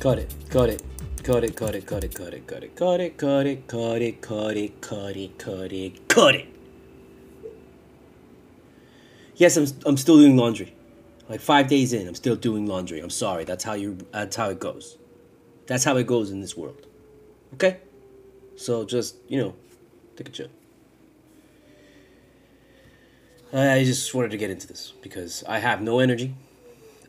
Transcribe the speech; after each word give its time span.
Cut 0.00 0.20
it, 0.20 0.32
cut 0.48 0.68
it, 0.68 0.82
cut 1.24 1.42
it, 1.42 1.56
cut 1.56 1.74
it, 1.74 1.84
cut 1.84 2.04
it, 2.04 2.14
cut 2.14 2.32
it, 2.32 2.46
cut 2.46 2.62
it, 2.62 2.76
cut 2.76 3.00
it, 3.00 3.16
cut 3.18 3.46
it, 3.46 3.66
cut 3.66 4.00
it, 4.00 4.22
cut 4.22 4.56
it, 4.56 4.80
cut 4.80 5.16
it, 5.16 5.38
cut 5.38 5.72
it, 5.72 6.08
cut 6.08 6.34
it. 6.36 6.46
Yes, 9.34 9.56
I'm 9.56 9.66
I'm 9.84 9.96
still 9.96 10.18
doing 10.18 10.36
laundry. 10.36 10.72
Like 11.28 11.40
five 11.40 11.66
days 11.66 11.92
in, 11.92 12.06
I'm 12.06 12.14
still 12.14 12.36
doing 12.36 12.66
laundry. 12.66 13.00
I'm 13.00 13.10
sorry. 13.10 13.42
That's 13.42 13.64
how 13.64 13.72
you. 13.72 13.98
That's 14.12 14.36
how 14.36 14.50
it 14.50 14.60
goes. 14.60 14.98
That's 15.66 15.82
how 15.82 15.96
it 15.96 16.06
goes 16.06 16.30
in 16.30 16.40
this 16.40 16.56
world. 16.56 16.86
Okay. 17.54 17.78
So 18.54 18.84
just 18.84 19.16
you 19.26 19.40
know, 19.42 19.56
take 20.14 20.28
a 20.28 20.30
chill. 20.30 20.48
I 23.52 23.82
just 23.82 24.14
wanted 24.14 24.30
to 24.30 24.36
get 24.36 24.50
into 24.50 24.68
this 24.68 24.92
because 25.02 25.42
I 25.48 25.58
have 25.58 25.82
no 25.82 25.98
energy. 25.98 26.36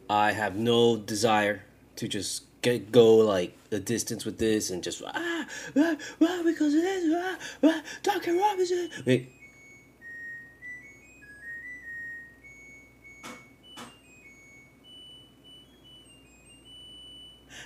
I 0.10 0.32
have 0.32 0.56
no 0.56 0.98
desire 0.98 1.66
to 2.00 2.08
just 2.08 2.44
get 2.62 2.94
go 2.94 3.18
like 3.18 3.58
a 3.74 3.80
distance 3.80 4.24
with 4.24 4.38
this 4.38 4.70
and 4.70 4.82
just 4.82 5.04
ah, 5.06 5.46
ah, 5.76 5.98
ah 6.22 6.42
because 6.46 6.74
of 6.74 6.82
this 6.82 7.14
ah, 7.14 7.38
ah 7.64 7.84
Dr. 8.04 8.36
Robinson. 8.36 8.90
Wait. 9.06 9.30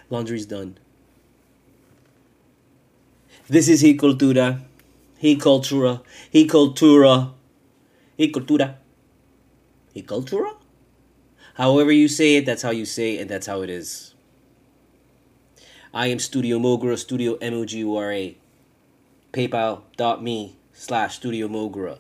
Laundry's 0.10 0.48
done. 0.48 0.78
This 3.48 3.68
is 3.68 3.82
He 3.82 3.96
Cultura. 3.96 4.62
He 5.20 5.36
Cultura. 5.38 6.02
He 6.32 6.48
Cultura. 6.48 7.34
He 8.18 8.32
Cultura. 8.32 8.76
He 9.94 10.02
Cultura? 10.02 10.56
However 11.54 11.92
you 11.92 12.08
say 12.08 12.38
it, 12.38 12.48
that's 12.48 12.64
how 12.64 12.72
you 12.72 12.86
say 12.86 13.18
it, 13.18 13.22
and 13.22 13.30
that's 13.30 13.46
how 13.46 13.62
it 13.62 13.70
is. 13.70 14.13
I 15.96 16.08
am 16.08 16.18
Studio 16.18 16.58
Mogura, 16.58 16.98
Studio 16.98 17.36
M-O-G-U-R-A. 17.36 18.36
PayPal.me 19.32 20.56
slash 20.74 21.18
Studio 21.18 21.48
Mogura. 21.48 22.00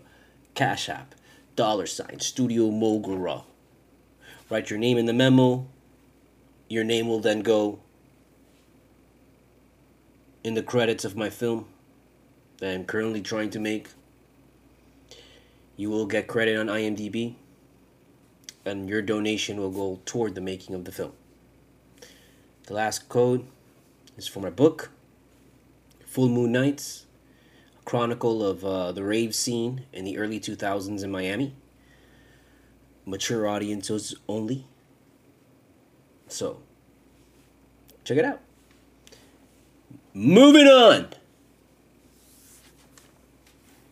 Cash 0.55 0.89
App, 0.89 1.13
dollar 1.55 1.85
sign, 1.85 2.19
Studio 2.19 2.71
Mogura. 2.71 3.43
Write 4.49 4.71
your 4.71 4.79
name 4.79 4.97
in 4.97 5.05
the 5.05 5.13
memo. 5.13 5.67
Your 6.69 6.83
name 6.83 7.07
will 7.07 7.19
then 7.19 7.41
go 7.41 7.81
in 10.43 10.55
the 10.55 10.63
credits 10.63 11.05
of 11.05 11.15
my 11.15 11.29
film 11.29 11.67
that 12.57 12.73
I'm 12.73 12.85
currently 12.85 13.21
trying 13.21 13.51
to 13.51 13.59
make. 13.59 13.89
You 15.77 15.91
will 15.91 16.07
get 16.07 16.25
credit 16.25 16.57
on 16.57 16.65
IMDb, 16.65 17.35
and 18.65 18.89
your 18.89 19.03
donation 19.03 19.57
will 19.57 19.69
go 19.69 20.01
toward 20.03 20.33
the 20.33 20.41
making 20.41 20.73
of 20.73 20.85
the 20.85 20.91
film. 20.91 21.13
The 22.65 22.73
last 22.73 23.07
code 23.07 23.45
is 24.17 24.27
for 24.27 24.39
my 24.39 24.49
book, 24.49 24.91
Full 26.05 26.29
Moon 26.29 26.51
Nights, 26.51 27.05
a 27.79 27.83
chronicle 27.83 28.45
of 28.45 28.63
uh, 28.63 28.91
the 28.91 29.03
rave 29.03 29.33
scene 29.33 29.85
in 29.91 30.05
the 30.05 30.17
early 30.17 30.39
2000s 30.39 31.03
in 31.03 31.11
Miami. 31.11 31.55
Mature 33.05 33.47
audiences 33.47 34.15
only. 34.29 34.65
So, 36.27 36.61
check 38.03 38.17
it 38.17 38.25
out. 38.25 38.39
Moving 40.13 40.67
on. 40.67 41.09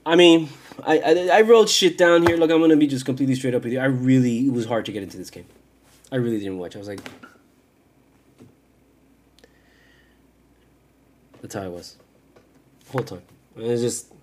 I 0.05 0.15
mean, 0.15 0.49
I, 0.83 0.99
I, 0.99 1.29
I 1.37 1.41
wrote 1.41 1.69
shit 1.69 1.97
down 1.97 2.25
here. 2.25 2.37
Look, 2.37 2.51
I'm 2.51 2.59
gonna 2.59 2.75
be 2.77 2.87
just 2.87 3.05
completely 3.05 3.35
straight 3.35 3.53
up 3.53 3.63
with 3.63 3.73
you. 3.73 3.79
I 3.79 3.85
really 3.85 4.47
it 4.47 4.53
was 4.53 4.65
hard 4.65 4.85
to 4.85 4.91
get 4.91 5.03
into 5.03 5.17
this 5.17 5.29
game. 5.29 5.45
I 6.11 6.15
really 6.17 6.39
didn't 6.39 6.57
watch. 6.57 6.75
I 6.75 6.79
was 6.79 6.87
like, 6.87 6.99
that's 11.41 11.55
how 11.55 11.63
I 11.63 11.67
was, 11.67 11.97
whole 12.91 13.03
time. 13.03 13.23
It 13.57 13.63
was 13.63 13.81
just, 13.81 14.13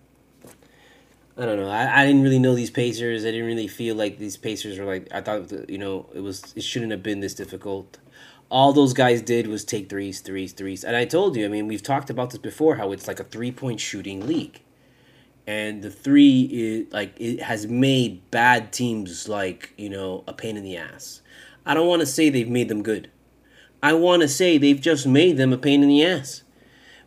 I 1.36 1.44
don't 1.44 1.58
know. 1.58 1.68
I, 1.68 2.02
I 2.02 2.06
didn't 2.06 2.22
really 2.22 2.38
know 2.38 2.54
these 2.54 2.70
Pacers. 2.70 3.24
I 3.24 3.30
didn't 3.30 3.46
really 3.46 3.68
feel 3.68 3.94
like 3.94 4.18
these 4.18 4.36
Pacers 4.36 4.78
were 4.78 4.86
like. 4.86 5.08
I 5.12 5.20
thought 5.20 5.52
you 5.68 5.78
know 5.78 6.06
it 6.14 6.20
was. 6.20 6.52
It 6.56 6.62
shouldn't 6.62 6.90
have 6.90 7.02
been 7.02 7.20
this 7.20 7.34
difficult 7.34 7.98
all 8.50 8.72
those 8.72 8.94
guys 8.94 9.20
did 9.22 9.46
was 9.46 9.64
take 9.64 9.88
threes, 9.88 10.20
threes, 10.20 10.52
threes. 10.52 10.84
And 10.84 10.96
I 10.96 11.04
told 11.04 11.36
you, 11.36 11.44
I 11.44 11.48
mean, 11.48 11.66
we've 11.66 11.82
talked 11.82 12.10
about 12.10 12.30
this 12.30 12.38
before, 12.38 12.76
how 12.76 12.92
it's 12.92 13.06
like 13.06 13.20
a 13.20 13.24
three 13.24 13.52
point 13.52 13.80
shooting 13.80 14.26
league. 14.26 14.60
And 15.46 15.82
the 15.82 15.90
three 15.90 16.48
is 16.50 16.92
like 16.92 17.14
it 17.18 17.42
has 17.42 17.66
made 17.66 18.30
bad 18.30 18.72
teams 18.72 19.28
like, 19.28 19.72
you 19.76 19.88
know, 19.88 20.24
a 20.26 20.32
pain 20.32 20.56
in 20.56 20.64
the 20.64 20.76
ass. 20.76 21.22
I 21.64 21.74
don't 21.74 21.86
want 21.86 22.00
to 22.00 22.06
say 22.06 22.30
they've 22.30 22.48
made 22.48 22.68
them 22.68 22.82
good. 22.82 23.10
I 23.82 23.92
want 23.92 24.22
to 24.22 24.28
say 24.28 24.58
they've 24.58 24.80
just 24.80 25.06
made 25.06 25.36
them 25.36 25.52
a 25.52 25.58
pain 25.58 25.82
in 25.82 25.88
the 25.88 26.04
ass. 26.04 26.42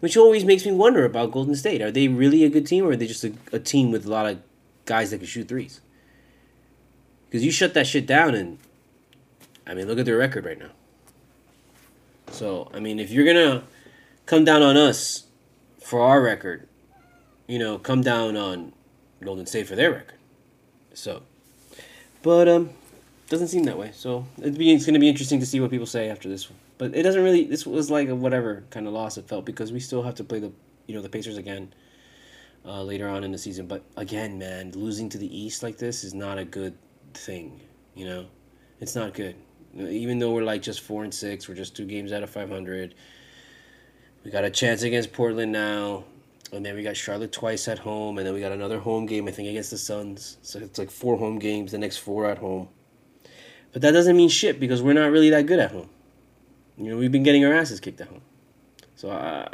Which 0.02 0.18
always 0.18 0.44
makes 0.44 0.66
me 0.66 0.74
wonder 0.74 1.06
about 1.06 1.32
Golden 1.32 1.56
State. 1.56 1.82
Are 1.82 1.92
they 1.92 2.08
really 2.08 2.44
a 2.44 2.50
good 2.50 2.68
team 2.68 2.86
or 2.86 2.92
are 2.92 2.96
they 2.96 3.08
just 3.08 3.24
a, 3.24 3.34
a 3.54 3.60
team 3.60 3.92
with 3.92 4.06
a 4.06 4.10
lot 4.10 4.26
of 4.26 4.40
guys 4.86 5.12
that 5.12 5.20
can 5.20 5.28
shoot 5.28 5.48
threes? 5.48 5.80
Because 7.30 7.46
you 7.46 7.52
shut 7.52 7.74
that 7.76 7.88
shit 7.88 8.06
down 8.06 8.36
and 8.36 8.58
I 9.66 9.74
mean, 9.74 9.88
look 9.88 10.00
at 10.00 10.06
their 10.06 10.18
record 10.18 10.44
right 10.44 10.60
now. 10.60 10.72
So, 12.32 12.70
I 12.74 12.80
mean, 12.80 13.00
if 13.00 13.12
you're 13.12 13.26
to 13.26 13.64
come 14.26 14.44
down 14.44 14.62
on 14.62 14.76
us 14.76 15.28
for 15.82 16.02
our 16.02 16.22
record, 16.22 16.68
you 17.48 17.60
know, 17.60 17.78
come 17.78 18.02
down 18.02 18.36
on 18.36 18.74
Golden 19.24 19.46
State 19.46 19.68
for 19.68 19.76
their 19.76 19.92
record. 19.92 20.18
So, 20.94 21.22
but 22.24 22.48
um, 22.48 22.72
doesn't 23.30 23.50
seem 23.50 23.64
that 23.64 23.78
way. 23.78 23.92
So 23.94 24.26
be 24.40 24.74
it's 24.74 24.86
to 24.86 25.00
be 25.00 25.10
interesting 25.10 25.40
to 25.40 25.46
see 25.46 25.60
what 25.60 25.72
people 25.72 25.86
say 25.86 26.10
after 26.10 26.28
this 26.28 26.50
one. 26.50 26.60
But 26.82 26.96
it 26.96 27.04
doesn't 27.04 27.24
really. 27.24 27.44
This 27.44 27.68
was 27.68 27.92
like 27.92 28.10
a 28.10 28.16
whatever 28.16 28.64
kind 28.72 28.88
of 28.88 28.94
loss 28.94 29.16
it 29.20 29.28
felt 29.28 29.46
because 29.46 29.72
we 29.72 29.80
still 29.80 30.02
have 30.02 30.16
to 30.16 30.24
play 30.24 30.40
the 30.40 30.52
you 30.88 30.96
know 30.96 31.04
the 31.04 31.10
Pacers 31.10 31.38
again 31.38 31.72
uh, 32.66 32.82
later 32.82 33.08
on 33.08 33.24
in 33.24 33.32
the 33.32 33.38
season. 33.38 33.68
But 33.68 33.84
again, 33.98 34.40
man, 34.40 34.72
losing 34.72 35.08
to 35.10 35.20
the 35.20 35.28
East 35.28 35.62
like 35.62 35.78
this 35.78 36.04
is 36.04 36.16
not 36.16 36.40
a 36.40 36.44
good 36.44 36.76
thing. 37.14 37.62
You 37.94 38.06
know, 38.06 38.26
it's 38.80 38.96
not 38.96 39.14
good. 39.14 39.36
Even 39.78 40.18
though 40.18 40.32
we're 40.32 40.42
like 40.42 40.64
just 40.64 40.82
four 40.82 41.04
and 41.04 41.14
six, 41.14 41.48
we're 41.48 41.54
just 41.54 41.76
two 41.76 41.86
games 41.86 42.12
out 42.12 42.24
of 42.24 42.32
five 42.32 42.50
hundred. 42.50 42.96
We 44.26 44.32
got 44.32 44.44
a 44.44 44.50
chance 44.50 44.82
against 44.82 45.14
Portland 45.14 45.52
now, 45.52 46.06
and 46.52 46.66
then 46.66 46.76
we 46.76 46.82
got 46.82 46.98
Charlotte 46.98 47.32
twice 47.32 47.68
at 47.68 47.78
home, 47.78 48.18
and 48.18 48.26
then 48.26 48.34
we 48.34 48.40
got 48.40 48.54
another 48.54 48.80
home 48.80 49.06
game 49.06 49.28
I 49.28 49.32
think 49.32 49.48
against 49.50 49.70
the 49.70 49.78
Suns. 49.78 50.40
So 50.42 50.58
it's 50.58 50.80
like 50.80 50.90
four 50.90 51.16
home 51.16 51.38
games, 51.38 51.74
the 51.74 51.78
next 51.78 51.98
four 51.98 52.26
at 52.26 52.40
home. 52.40 52.70
But 53.72 53.84
that 53.84 53.92
doesn't 53.92 54.18
mean 54.18 54.30
shit 54.30 54.60
because 54.60 54.82
we're 54.82 54.94
not 54.94 55.12
really 55.12 55.30
that 55.30 55.46
good 55.46 55.60
at 55.60 55.72
home. 55.72 55.90
You 56.82 56.92
know, 56.92 56.98
we've 56.98 57.12
been 57.12 57.24
getting 57.24 57.46
our 57.46 57.54
asses 57.54 57.80
kicked 57.80 58.02
at 58.02 58.08
home. 58.08 58.22
So 58.96 59.12
uh, 59.12 59.48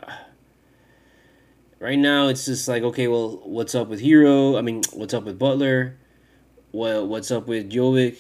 right 1.80 2.00
now 2.00 2.28
it's 2.30 2.46
just 2.46 2.68
like 2.68 2.84
okay, 2.84 3.08
well, 3.08 3.42
what's 3.44 3.76
up 3.76 3.90
with 3.90 4.02
Herro? 4.02 4.58
I 4.58 4.62
mean, 4.62 4.82
what's 4.94 5.14
up 5.14 5.24
with 5.24 5.38
Butler? 5.38 5.98
Well, 6.72 7.06
what's 7.06 7.30
up 7.30 7.48
with 7.48 7.70
Jovic? 7.70 8.18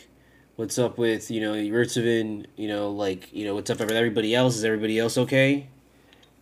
What's 0.58 0.78
up 0.78 0.98
with 0.98 1.32
you 1.32 1.40
know 1.40 1.54
Yurtseven? 1.54 2.48
You 2.58 2.68
know, 2.68 2.92
like 2.92 3.32
you 3.32 3.46
know, 3.46 3.56
what's 3.56 3.70
up 3.70 3.80
with 3.80 3.92
everybody 3.92 4.36
else? 4.36 4.58
Is 4.58 4.66
everybody 4.66 5.00
else 5.00 5.18
okay? 5.18 5.70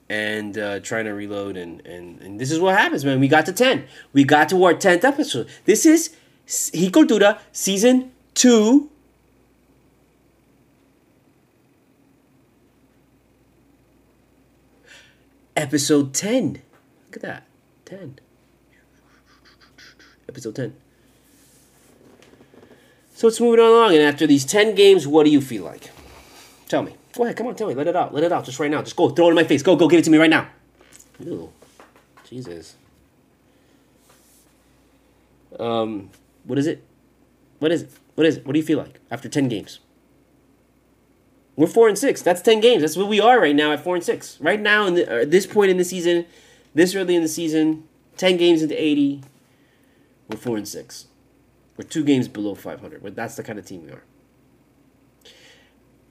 And 0.09 0.57
uh, 0.57 0.79
trying 0.79 1.06
to 1.06 1.12
reload, 1.12 1.57
and, 1.57 1.85
and 1.85 2.19
and 2.21 2.39
this 2.39 2.51
is 2.51 2.59
what 2.59 2.75
happens, 2.75 3.06
man. 3.06 3.19
We 3.19 3.27
got 3.27 3.45
to 3.45 3.53
ten. 3.53 3.85
We 4.13 4.23
got 4.23 4.50
to 4.50 4.63
our 4.63 4.73
tenth 4.73 5.03
episode. 5.03 5.50
This 5.65 5.85
is 5.85 6.15
Cultura 6.47 7.39
season 7.51 8.12
two. 8.33 8.89
Episode 15.55 16.13
ten. 16.13 16.61
Look 17.07 17.17
at 17.17 17.21
that, 17.21 17.43
ten. 17.85 18.19
Episode 20.27 20.55
ten. 20.55 20.75
So 23.15 23.29
it's 23.29 23.39
moving 23.39 23.61
along, 23.61 23.93
and 23.93 24.01
after 24.01 24.27
these 24.27 24.43
10 24.43 24.75
games, 24.75 25.07
what 25.07 25.23
do 25.23 25.31
you 25.31 25.39
feel 25.39 25.63
like? 25.63 25.89
Tell 26.67 26.83
me. 26.83 26.95
Go 27.15 27.23
ahead, 27.23 27.37
come 27.37 27.47
on, 27.47 27.55
tell 27.55 27.67
me. 27.69 27.73
Let 27.73 27.87
it 27.87 27.95
out. 27.95 28.13
Let 28.13 28.25
it 28.25 28.31
out. 28.33 28.43
Just 28.43 28.59
right 28.59 28.69
now. 28.69 28.81
Just 28.81 28.97
go. 28.97 29.09
Throw 29.09 29.27
it 29.27 29.29
in 29.29 29.35
my 29.35 29.45
face. 29.45 29.63
Go, 29.63 29.77
go. 29.77 29.87
Give 29.87 29.99
it 29.99 30.03
to 30.03 30.11
me 30.11 30.17
right 30.17 30.29
now. 30.29 30.49
Ew. 31.19 31.49
Jesus. 32.29 32.75
Um, 35.57 36.09
what 36.43 36.59
is 36.59 36.67
it? 36.67 36.83
What 37.59 37.71
is 37.71 37.83
it? 37.83 37.91
What 38.15 38.27
is 38.27 38.35
it? 38.35 38.45
What 38.45 38.51
do 38.51 38.59
you 38.59 38.65
feel 38.65 38.79
like 38.79 38.99
after 39.09 39.29
10 39.29 39.47
games? 39.47 39.79
We're 41.55 41.67
4 41.67 41.89
and 41.89 41.97
6. 41.97 42.21
That's 42.21 42.41
10 42.41 42.59
games. 42.59 42.81
That's 42.81 42.97
what 42.97 43.07
we 43.07 43.21
are 43.21 43.39
right 43.39 43.55
now 43.55 43.71
at 43.71 43.83
4 43.83 43.95
and 43.95 44.03
6. 44.03 44.41
Right 44.41 44.59
now, 44.59 44.87
in 44.87 44.95
the, 44.95 45.21
uh, 45.21 45.25
this 45.25 45.45
point 45.45 45.71
in 45.71 45.77
the 45.77 45.85
season, 45.85 46.25
this 46.73 46.93
early 46.95 47.15
in 47.15 47.21
the 47.21 47.29
season, 47.29 47.85
10 48.17 48.37
games 48.37 48.61
into 48.61 48.81
80, 48.81 49.21
we're 50.29 50.37
4 50.37 50.57
and 50.57 50.67
6. 50.67 51.05
We're 51.77 51.85
two 51.85 52.03
games 52.03 52.27
below 52.27 52.55
500. 52.55 53.03
But 53.03 53.15
that's 53.15 53.35
the 53.35 53.43
kind 53.43 53.59
of 53.59 53.65
team 53.65 53.85
we 53.85 53.91
are. 53.91 54.03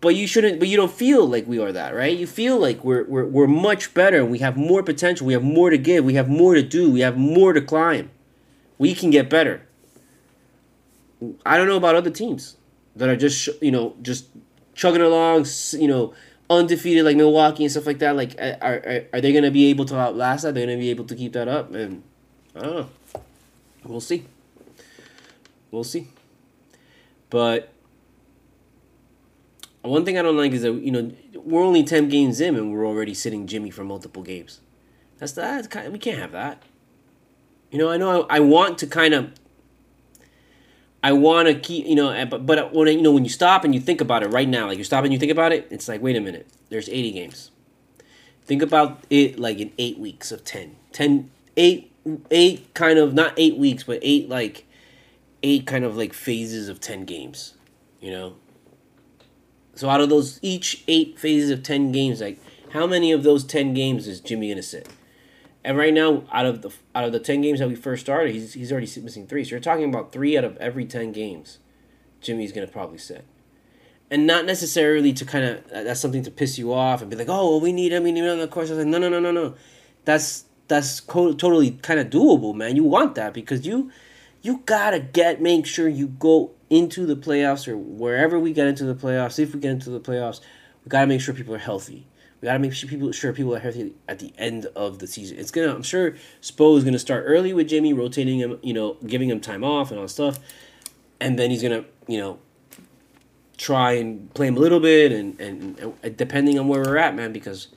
But 0.01 0.17
you 0.17 0.27
shouldn't. 0.27 0.59
But 0.59 0.69
you 0.69 0.77
don't 0.77 0.93
feel 0.93 1.27
like 1.27 1.47
we 1.47 1.59
are 1.59 1.73
that, 1.73 1.95
right? 1.95 2.15
You 2.15 2.27
feel 2.27 2.59
like 2.59 2.85
we're 2.85 3.05
we're 3.05 3.25
we're 3.25 3.47
much 3.47 3.95
better. 3.95 4.19
and 4.19 4.31
We 4.31 4.41
have 4.41 4.55
more 4.55 4.83
potential. 4.83 5.27
We 5.27 5.33
have 5.33 5.43
more 5.43 5.71
to 5.71 5.79
give. 5.79 6.05
We 6.05 6.13
have 6.13 6.29
more 6.29 6.53
to 6.53 6.63
do. 6.63 6.91
We 6.91 7.01
have 7.01 7.17
more 7.17 7.55
to 7.55 7.63
climb. 7.63 8.11
We 8.77 8.95
can 8.95 9.09
get 9.09 9.31
better. 9.31 9.67
I 11.47 11.57
don't 11.57 11.69
know 11.69 11.79
about 11.79 11.95
other 11.95 12.11
teams 12.11 12.59
that 12.95 13.09
are 13.09 13.17
just 13.17 13.49
you 13.63 13.71
know 13.71 13.97
just 14.03 14.27
chugging 14.75 15.01
along, 15.01 15.47
you 15.73 15.89
know, 15.89 16.15
undefeated 16.51 17.05
like 17.05 17.17
Milwaukee 17.17 17.65
and 17.65 17.71
stuff 17.71 17.87
like 17.87 17.99
that, 18.01 18.17
like 18.17 18.39
are 18.39 18.57
are, 18.61 19.03
are 19.15 19.21
they 19.21 19.33
gonna 19.33 19.51
be 19.51 19.71
able 19.71 19.85
to 19.87 19.97
outlast 19.97 20.43
that? 20.45 20.55
They're 20.55 20.67
gonna 20.67 20.79
be 20.79 20.91
able 20.91 21.05
to 21.07 21.15
keep 21.15 21.33
that 21.33 21.49
up, 21.49 21.73
and 21.75 22.03
I 22.55 22.61
don't 22.61 22.75
know. 22.75 22.89
We'll 23.85 24.01
see. 24.01 24.25
We'll 25.71 25.85
see. 25.85 26.09
But 27.31 27.73
one 29.83 30.05
thing 30.05 30.19
I 30.19 30.23
don't 30.23 30.37
like 30.37 30.53
is 30.53 30.63
that 30.63 30.73
you 30.75 30.91
know 30.91 31.13
we're 31.35 31.65
only 31.65 31.85
ten 31.85 32.09
games 32.09 32.41
in 32.41 32.57
and 32.57 32.73
we're 32.73 32.87
already 32.87 33.15
sitting 33.15 33.47
Jimmy 33.47 33.71
for 33.71 33.85
multiple 33.85 34.23
games. 34.23 34.61
That's 35.19 35.33
that. 35.33 35.71
Kind 35.71 35.87
of, 35.87 35.93
we 35.93 35.99
can't 35.99 36.19
have 36.19 36.33
that. 36.33 36.63
You 37.71 37.79
know, 37.79 37.91
I 37.91 37.97
know 37.97 38.23
I, 38.23 38.37
I 38.37 38.41
want 38.41 38.79
to 38.79 38.87
kind 38.87 39.15
of. 39.15 39.33
I 41.05 41.13
want 41.13 41.49
to 41.49 41.55
keep, 41.55 41.87
you 41.87 41.95
know, 41.95 42.25
but 42.25 42.47
but 42.47 42.73
when 42.73 42.89
you 42.89 43.03
know 43.03 43.13
when 43.13 43.25
you 43.25 43.31
stop 43.31 43.63
and 43.63 43.75
you 43.75 43.81
think 43.81 44.01
about 44.01 44.23
it 44.23 44.29
right 44.29 44.49
now, 44.49 44.69
like 44.69 44.79
you 44.79 44.85
stop 44.85 45.05
and 45.05 45.13
you 45.13 45.19
think 45.19 45.31
about 45.31 45.53
it, 45.53 45.69
it's 45.71 45.87
like 45.87 46.01
wait 46.01 46.17
a 46.17 46.21
minute, 46.21 46.49
there's 46.71 46.89
eighty 46.89 47.13
games. 47.13 47.51
Think 48.47 48.63
about 48.63 49.05
it 49.11 49.39
like 49.39 49.59
in 49.59 49.71
eight 49.79 49.99
weeks 49.99 50.33
of 50.33 50.45
10. 50.45 50.77
10 50.93 51.31
eight 51.57 51.91
eight 52.31 52.73
kind 52.73 52.99
of 52.99 53.13
not 53.13 53.35
eight 53.37 53.59
weeks, 53.59 53.83
but 53.83 53.99
eight 54.01 54.31
like 54.31 54.67
eight 55.43 55.67
kind 55.67 55.85
of 55.85 55.95
like 55.95 56.15
phases 56.15 56.71
of 56.71 56.81
ten 56.81 57.05
games. 57.05 57.53
You 58.01 58.11
know, 58.11 58.37
so 59.75 59.91
out 59.91 60.01
of 60.01 60.09
those 60.09 60.39
each 60.41 60.85
eight 60.89 61.19
phases 61.19 61.51
of 61.51 61.63
ten 61.63 61.93
games, 61.93 62.23
like 62.23 62.39
how 62.71 62.87
many 62.87 63.13
of 63.13 63.25
those 63.25 63.45
ten 63.45 63.75
games 63.75 64.09
is 64.09 64.21
Jimmy 64.21 64.49
gonna 64.49 64.63
sit? 64.63 64.89
And 65.65 65.79
right 65.79 65.95
now, 65.95 66.25
out 66.31 66.45
of 66.45 66.63
the 66.63 66.71
out 66.95 67.05
of 67.05 67.13
the 67.13 67.21
ten 67.21 67.41
games 67.41 67.59
that 67.59 67.69
we 67.69 67.75
first 67.75 68.03
started, 68.03 68.35
he's 68.35 68.53
he's 68.53 68.71
already 68.71 68.89
missing 69.01 69.27
three. 69.27 69.45
So 69.45 69.51
you're 69.51 69.61
talking 69.61 69.89
about 69.89 70.13
three 70.13 70.37
out 70.37 70.45
of 70.45 70.57
every 70.59 70.85
ten 70.85 71.11
games, 71.13 71.59
Jimmy's 72.21 72.53
gonna 72.53 72.67
probably 72.67 72.99
sit. 72.99 73.25
And 74.11 74.27
not 74.27 74.45
necessarily 74.45 75.13
to 75.15 75.25
kind 75.25 75.45
of 75.45 75.69
that's 75.71 76.01
something 76.01 76.23
to 76.23 76.31
piss 76.31 76.59
you 76.59 76.75
off 76.75 77.01
and 77.01 77.11
be 77.11 77.17
like, 77.17 77.31
oh, 77.31 77.51
well, 77.51 77.61
we 77.61 77.73
need 77.73 77.93
him, 77.93 78.03
we 78.03 78.13
need 78.13 78.25
him 78.25 78.33
on 78.33 78.39
the 78.39 78.49
course. 78.49 78.69
I 78.69 78.75
was 78.75 78.85
like, 78.85 78.89
no, 78.89 78.99
no, 78.99 79.09
no, 79.09 79.21
no, 79.21 79.33
no. 79.33 79.55
That's 80.05 80.45
that's 80.69 81.01
co- 81.01 81.33
totally 81.33 81.73
kind 81.73 81.99
of 81.99 82.11
doable, 82.11 82.55
man. 82.55 82.77
You 82.77 82.85
want 82.85 83.15
that 83.15 83.33
because 83.33 83.67
you 83.67 83.91
you 84.43 84.63
gotta 84.67 85.01
get 85.01 85.41
make 85.41 85.65
sure 85.65 85.89
you 85.89 86.09
go 86.09 86.53
into 86.69 87.07
the 87.07 87.17
playoffs 87.17 87.69
or 87.69 87.77
wherever 87.77 88.39
we 88.39 88.53
get 88.53 88.67
into 88.67 88.85
the 88.85 88.95
playoffs, 88.95 89.39
if 89.39 89.55
we 89.55 89.61
get 89.61 89.71
into 89.71 89.91
the 89.91 90.01
playoffs, 90.01 90.41
we 90.85 90.89
got 90.89 91.03
to 91.03 91.07
make 91.07 91.21
sure 91.21 91.35
people 91.35 91.55
are 91.55 91.59
healthy. 91.59 92.07
We 92.45 92.49
got 92.49 92.53
to 92.53 92.59
make 92.59 92.75
sure 92.75 92.91
people 92.91 93.11
sure 93.11 93.33
people 93.33 93.57
are 93.57 93.59
healthy 93.59 93.95
at 94.07 94.19
the 94.19 94.35
end 94.37 94.67
of 94.77 94.99
the 94.99 95.07
season. 95.07 95.39
It's 95.39 95.51
gonna. 95.51 95.75
I'm 95.75 95.83
sure 95.83 96.15
Spo 96.43 96.77
is 96.77 96.85
gonna 96.85 96.99
start 96.99 97.25
early 97.27 97.55
with 97.55 97.71
Jimmy, 97.71 97.95
rotating 97.95 98.39
him. 98.39 98.59
You 98.63 98.75
know, 98.75 98.99
giving 99.07 99.31
him 99.31 99.41
time 99.41 99.65
off 99.65 99.91
and 99.91 99.99
all 99.99 100.07
stuff, 100.09 100.39
and 101.19 101.39
then 101.39 101.51
he's 101.51 101.63
gonna 101.63 101.87
you 102.07 102.19
know 102.19 102.39
try 103.57 103.93
and 103.93 104.33
play 104.35 104.47
him 104.47 104.59
a 104.59 104.61
little 104.61 104.79
bit 104.79 105.11
and, 105.11 105.41
and, 105.41 105.79
and 105.79 105.95
uh, 106.05 106.11
depending 106.11 106.59
on 106.59 106.69
where 106.69 106.83
we're 106.83 106.99
at, 106.99 107.15
man, 107.15 107.33
because 107.33 107.69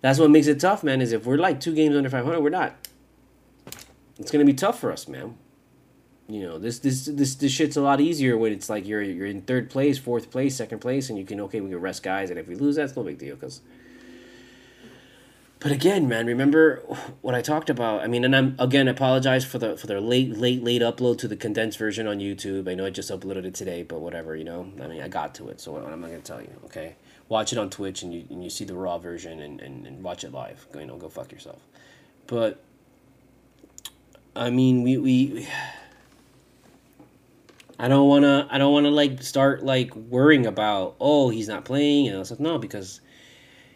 that's 0.00 0.18
what 0.18 0.30
makes 0.30 0.48
it 0.48 0.58
tough, 0.58 0.82
man. 0.82 1.00
Is 1.00 1.12
if 1.12 1.24
we're 1.24 1.36
like 1.36 1.60
two 1.60 1.72
games 1.72 1.94
under 1.94 2.10
500, 2.10 2.40
we're 2.40 2.50
not. 2.50 2.74
It's 4.18 4.32
gonna 4.32 4.44
be 4.44 4.52
tough 4.52 4.80
for 4.80 4.90
us, 4.90 5.06
man 5.06 5.36
you 6.30 6.42
know 6.42 6.58
this 6.58 6.80
this 6.80 7.06
this 7.06 7.36
this 7.36 7.50
shit's 7.50 7.76
a 7.76 7.80
lot 7.80 8.02
easier 8.02 8.36
when 8.36 8.52
it's 8.52 8.68
like 8.68 8.86
you're 8.86 9.00
you're 9.00 9.26
in 9.26 9.40
third 9.42 9.70
place, 9.70 9.96
fourth 9.96 10.30
place, 10.30 10.56
second 10.56 10.80
place, 10.80 11.08
and 11.08 11.18
you 11.18 11.24
can 11.24 11.40
okay 11.40 11.60
we 11.60 11.70
can 11.70 11.80
rest 11.80 12.02
guys, 12.02 12.30
and 12.30 12.38
if 12.38 12.48
we 12.48 12.56
lose, 12.56 12.74
that's 12.74 12.96
no 12.96 13.04
big 13.04 13.16
deal 13.16 13.36
because. 13.36 13.60
But 15.60 15.72
again, 15.72 16.08
man, 16.08 16.26
remember 16.26 16.76
what 17.20 17.34
I 17.34 17.42
talked 17.42 17.68
about. 17.68 18.02
I 18.02 18.06
mean, 18.06 18.24
and 18.24 18.34
I'm 18.36 18.54
again 18.60 18.86
apologize 18.86 19.44
for 19.44 19.58
the 19.58 19.76
for 19.76 19.88
the 19.88 20.00
late 20.00 20.36
late 20.36 20.62
late 20.62 20.82
upload 20.82 21.18
to 21.18 21.28
the 21.28 21.36
condensed 21.36 21.78
version 21.78 22.06
on 22.06 22.18
YouTube. 22.20 22.68
I 22.70 22.74
know 22.74 22.86
I 22.86 22.90
just 22.90 23.10
uploaded 23.10 23.44
it 23.44 23.54
today, 23.54 23.82
but 23.82 24.00
whatever, 24.00 24.36
you 24.36 24.44
know. 24.44 24.70
I 24.80 24.86
mean, 24.86 25.02
I 25.02 25.08
got 25.08 25.34
to 25.36 25.48
it, 25.48 25.60
so 25.60 25.72
what, 25.72 25.84
I'm 25.84 26.00
not 26.00 26.10
gonna 26.10 26.20
tell 26.20 26.40
you. 26.40 26.52
Okay, 26.66 26.94
watch 27.28 27.52
it 27.52 27.58
on 27.58 27.70
Twitch 27.70 28.02
and 28.02 28.14
you 28.14 28.24
and 28.30 28.44
you 28.44 28.50
see 28.50 28.64
the 28.64 28.74
raw 28.74 28.98
version 28.98 29.40
and 29.40 29.60
and, 29.60 29.84
and 29.84 30.02
watch 30.04 30.22
it 30.22 30.32
live. 30.32 30.64
You 30.74 30.86
know, 30.86 30.96
go 30.96 31.08
fuck 31.08 31.32
yourself. 31.32 31.60
But 32.28 32.62
I 34.36 34.50
mean, 34.50 34.84
we 34.84 34.96
we 34.96 35.48
I 37.80 37.88
don't 37.88 38.08
wanna 38.08 38.46
I 38.48 38.58
don't 38.58 38.72
wanna 38.72 38.90
like 38.90 39.24
start 39.24 39.64
like 39.64 39.92
worrying 39.96 40.46
about 40.46 40.94
oh 41.00 41.30
he's 41.30 41.48
not 41.48 41.64
playing 41.64 42.06
and 42.06 42.14
all 42.14 42.22
that 42.22 42.26
stuff. 42.26 42.38
No, 42.38 42.58
because 42.58 43.00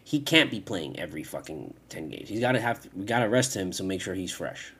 he 0.03 0.19
can't 0.19 0.51
be 0.51 0.59
playing 0.59 0.99
every 0.99 1.23
fucking 1.23 1.73
ten 1.89 2.09
games. 2.09 2.29
He's 2.29 2.39
gotta 2.39 2.59
have 2.59 2.87
we 2.93 3.05
gotta 3.05 3.29
rest 3.29 3.55
him 3.55 3.71
so 3.71 3.83
make 3.83 4.01
sure 4.01 4.13
he's 4.13 4.31
fresh. 4.31 4.73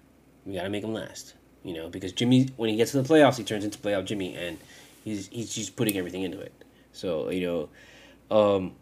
We 0.45 0.53
gotta 0.53 0.69
make 0.69 0.83
him 0.83 0.93
last. 0.93 1.35
You 1.63 1.73
know, 1.73 1.89
because 1.89 2.11
Jimmy 2.11 2.49
when 2.57 2.69
he 2.69 2.75
gets 2.75 2.91
to 2.91 3.01
the 3.01 3.07
playoffs 3.07 3.37
he 3.37 3.43
turns 3.43 3.63
into 3.63 3.79
playoff 3.79 4.05
Jimmy 4.05 4.35
and 4.35 4.57
he's 5.03 5.27
he's 5.27 5.53
just 5.53 5.75
putting 5.75 5.97
everything 5.97 6.23
into 6.23 6.39
it. 6.39 6.53
So, 6.91 7.29
you 7.29 7.69
know, 8.29 8.35
um 8.35 8.73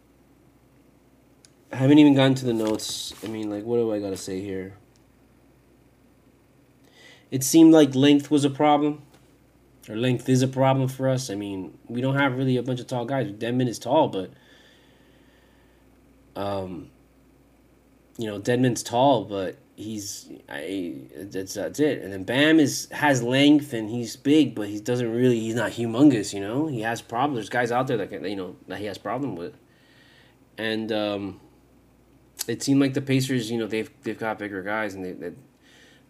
I 1.72 1.76
haven't 1.76 1.98
even 1.98 2.14
gotten 2.14 2.34
to 2.34 2.44
the 2.44 2.52
notes. 2.52 3.14
I 3.22 3.28
mean 3.28 3.48
like 3.48 3.64
what 3.64 3.76
do 3.76 3.92
I 3.92 4.00
gotta 4.00 4.16
say 4.16 4.40
here? 4.40 4.74
It 7.30 7.44
seemed 7.44 7.72
like 7.72 7.94
length 7.94 8.30
was 8.30 8.44
a 8.44 8.50
problem 8.50 9.02
or 9.88 9.96
length 9.96 10.28
is 10.28 10.42
a 10.42 10.48
problem 10.48 10.88
for 10.88 11.08
us. 11.08 11.30
I 11.30 11.34
mean, 11.34 11.78
we 11.88 12.00
don't 12.00 12.16
have 12.16 12.36
really 12.36 12.56
a 12.56 12.62
bunch 12.62 12.80
of 12.80 12.88
tall 12.88 13.04
guys. 13.04 13.30
Dedmon 13.32 13.68
is 13.68 13.78
tall, 13.78 14.08
but 14.08 14.30
um, 16.36 16.90
you 18.18 18.26
know, 18.26 18.40
Dedmon's 18.40 18.82
tall, 18.82 19.24
but 19.24 19.56
he's 19.76 20.30
I 20.48 20.94
that's 21.14 21.54
that's 21.54 21.80
it. 21.80 22.02
And 22.02 22.12
then 22.12 22.24
Bam 22.24 22.60
is 22.60 22.88
has 22.90 23.22
length 23.22 23.72
and 23.72 23.90
he's 23.90 24.16
big, 24.16 24.54
but 24.54 24.68
he 24.68 24.80
doesn't 24.80 25.10
really 25.10 25.40
he's 25.40 25.54
not 25.54 25.72
humongous. 25.72 26.32
You 26.32 26.40
know, 26.40 26.66
he 26.66 26.82
has 26.82 27.02
problems. 27.02 27.36
There's 27.36 27.48
guys 27.48 27.72
out 27.72 27.86
there 27.86 27.96
that 27.96 28.10
can, 28.10 28.24
you 28.24 28.36
know 28.36 28.56
that 28.68 28.78
he 28.78 28.86
has 28.86 28.98
problem 28.98 29.36
with, 29.36 29.56
and 30.58 30.92
um, 30.92 31.40
it 32.46 32.62
seemed 32.62 32.80
like 32.80 32.94
the 32.94 33.02
Pacers, 33.02 33.50
you 33.50 33.58
know, 33.58 33.66
they've 33.66 33.90
they've 34.02 34.18
got 34.18 34.38
bigger 34.38 34.62
guys 34.62 34.94
and 34.94 35.04
they, 35.04 35.12
they 35.12 35.32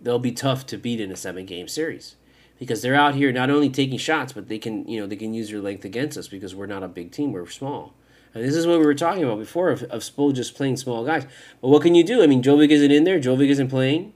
they'll 0.00 0.18
be 0.18 0.32
tough 0.32 0.66
to 0.66 0.76
beat 0.76 1.00
in 1.00 1.12
a 1.12 1.16
seven 1.16 1.46
game 1.46 1.68
series 1.68 2.16
because 2.58 2.82
they're 2.82 2.94
out 2.94 3.14
here 3.14 3.32
not 3.32 3.50
only 3.50 3.68
taking 3.68 3.98
shots, 3.98 4.32
but 4.32 4.48
they 4.48 4.58
can 4.58 4.86
you 4.88 5.00
know 5.00 5.06
they 5.06 5.16
can 5.16 5.34
use 5.34 5.50
their 5.50 5.60
length 5.60 5.84
against 5.84 6.18
us 6.18 6.28
because 6.28 6.54
we're 6.54 6.66
not 6.66 6.82
a 6.82 6.88
big 6.88 7.12
team, 7.12 7.32
we're 7.32 7.46
small. 7.48 7.94
And 8.34 8.44
this 8.44 8.54
is 8.54 8.66
what 8.66 8.78
we 8.78 8.86
were 8.86 8.94
talking 8.94 9.24
about 9.24 9.38
before 9.38 9.70
of, 9.70 9.82
of 9.84 10.02
Spo 10.02 10.32
just 10.32 10.54
playing 10.54 10.76
small 10.76 11.04
guys. 11.04 11.26
But 11.60 11.68
what 11.68 11.82
can 11.82 11.94
you 11.94 12.04
do? 12.04 12.22
I 12.22 12.26
mean, 12.26 12.42
Jovic 12.42 12.70
isn't 12.70 12.90
in 12.90 13.04
there. 13.04 13.20
Jovic 13.20 13.48
isn't 13.48 13.68
playing. 13.68 14.14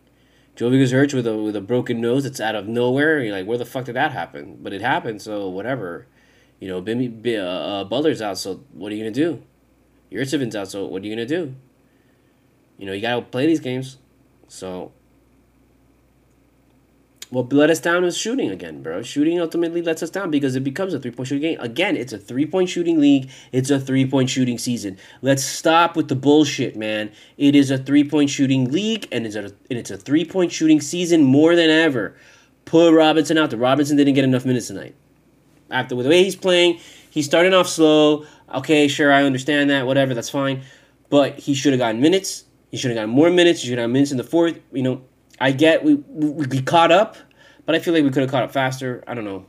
Jovic 0.56 0.80
is 0.80 0.90
hurt 0.90 1.12
with 1.12 1.26
a 1.26 1.36
with 1.36 1.54
a 1.54 1.60
broken 1.60 2.00
nose. 2.00 2.24
It's 2.24 2.40
out 2.40 2.54
of 2.54 2.66
nowhere. 2.66 3.22
You're 3.22 3.36
like, 3.36 3.46
where 3.46 3.58
the 3.58 3.66
fuck 3.66 3.84
did 3.84 3.96
that 3.96 4.12
happen? 4.12 4.58
But 4.62 4.72
it 4.72 4.80
happened, 4.80 5.20
so 5.20 5.48
whatever. 5.48 6.06
You 6.60 6.68
know, 6.68 6.80
Bimmy, 6.80 7.36
uh, 7.36 7.40
uh, 7.42 7.84
Butler's 7.84 8.22
out, 8.22 8.38
so 8.38 8.64
what 8.72 8.90
are 8.90 8.94
you 8.94 9.02
gonna 9.02 9.10
do? 9.10 9.42
Yurtseven's 10.10 10.56
out, 10.56 10.68
so 10.68 10.86
what 10.86 11.02
are 11.02 11.06
you 11.06 11.14
gonna 11.14 11.26
do? 11.26 11.54
You 12.78 12.86
know, 12.86 12.92
you 12.94 13.02
gotta 13.02 13.20
play 13.20 13.46
these 13.46 13.60
games. 13.60 13.98
So 14.48 14.92
what 17.30 17.52
let 17.52 17.70
us 17.70 17.80
down 17.80 18.04
is 18.04 18.16
shooting 18.16 18.50
again, 18.50 18.82
bro. 18.82 19.02
Shooting 19.02 19.40
ultimately 19.40 19.82
lets 19.82 20.02
us 20.02 20.10
down 20.10 20.30
because 20.30 20.54
it 20.54 20.60
becomes 20.60 20.94
a 20.94 21.00
three 21.00 21.10
point 21.10 21.28
shooting 21.28 21.42
game. 21.42 21.60
Again, 21.60 21.96
it's 21.96 22.12
a 22.12 22.18
three 22.18 22.46
point 22.46 22.68
shooting 22.68 23.00
league. 23.00 23.30
It's 23.52 23.70
a 23.70 23.80
three 23.80 24.06
point 24.06 24.30
shooting 24.30 24.58
season. 24.58 24.96
Let's 25.22 25.44
stop 25.44 25.96
with 25.96 26.08
the 26.08 26.14
bullshit, 26.14 26.76
man. 26.76 27.10
It 27.36 27.56
is 27.56 27.70
a 27.70 27.78
three 27.78 28.04
point 28.04 28.30
shooting 28.30 28.70
league, 28.70 29.08
and 29.10 29.26
it's 29.26 29.34
a 29.34 29.44
and 29.44 29.78
it's 29.78 29.90
a 29.90 29.96
three 29.96 30.24
point 30.24 30.52
shooting 30.52 30.80
season 30.80 31.24
more 31.24 31.56
than 31.56 31.68
ever. 31.68 32.16
Put 32.64 32.92
Robinson 32.92 33.38
out 33.38 33.50
there. 33.50 33.58
Robinson 33.58 33.96
didn't 33.96 34.14
get 34.14 34.24
enough 34.24 34.44
minutes 34.44 34.68
tonight. 34.68 34.94
After 35.70 35.96
with 35.96 36.04
the 36.04 36.10
way 36.10 36.22
he's 36.22 36.36
playing, 36.36 36.78
he's 37.10 37.26
starting 37.26 37.54
off 37.54 37.68
slow. 37.68 38.24
Okay, 38.54 38.86
sure, 38.86 39.12
I 39.12 39.24
understand 39.24 39.70
that. 39.70 39.86
Whatever, 39.86 40.14
that's 40.14 40.30
fine. 40.30 40.62
But 41.10 41.38
he 41.38 41.54
should 41.54 41.72
have 41.72 41.80
gotten 41.80 42.00
minutes. 42.00 42.44
He 42.70 42.76
should 42.76 42.90
have 42.90 42.96
gotten 42.96 43.10
more 43.10 43.30
minutes. 43.30 43.62
He 43.62 43.68
should 43.68 43.78
have 43.78 43.84
gotten 43.84 43.92
minutes 43.92 44.12
in 44.12 44.16
the 44.16 44.24
fourth. 44.24 44.60
You 44.72 44.82
know, 44.82 45.02
I 45.40 45.52
get 45.52 45.84
we 45.84 45.94
we 45.94 46.62
caught 46.62 46.92
up, 46.92 47.16
but 47.64 47.74
I 47.74 47.78
feel 47.78 47.94
like 47.94 48.04
we 48.04 48.10
could 48.10 48.22
have 48.22 48.30
caught 48.30 48.42
up 48.42 48.52
faster. 48.52 49.02
I 49.06 49.14
don't 49.14 49.24
know. 49.24 49.46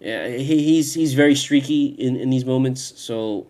Yeah, 0.00 0.28
he, 0.28 0.62
he's 0.62 0.94
he's 0.94 1.14
very 1.14 1.34
streaky 1.34 1.86
in, 1.86 2.16
in 2.16 2.30
these 2.30 2.44
moments. 2.44 3.00
So 3.00 3.46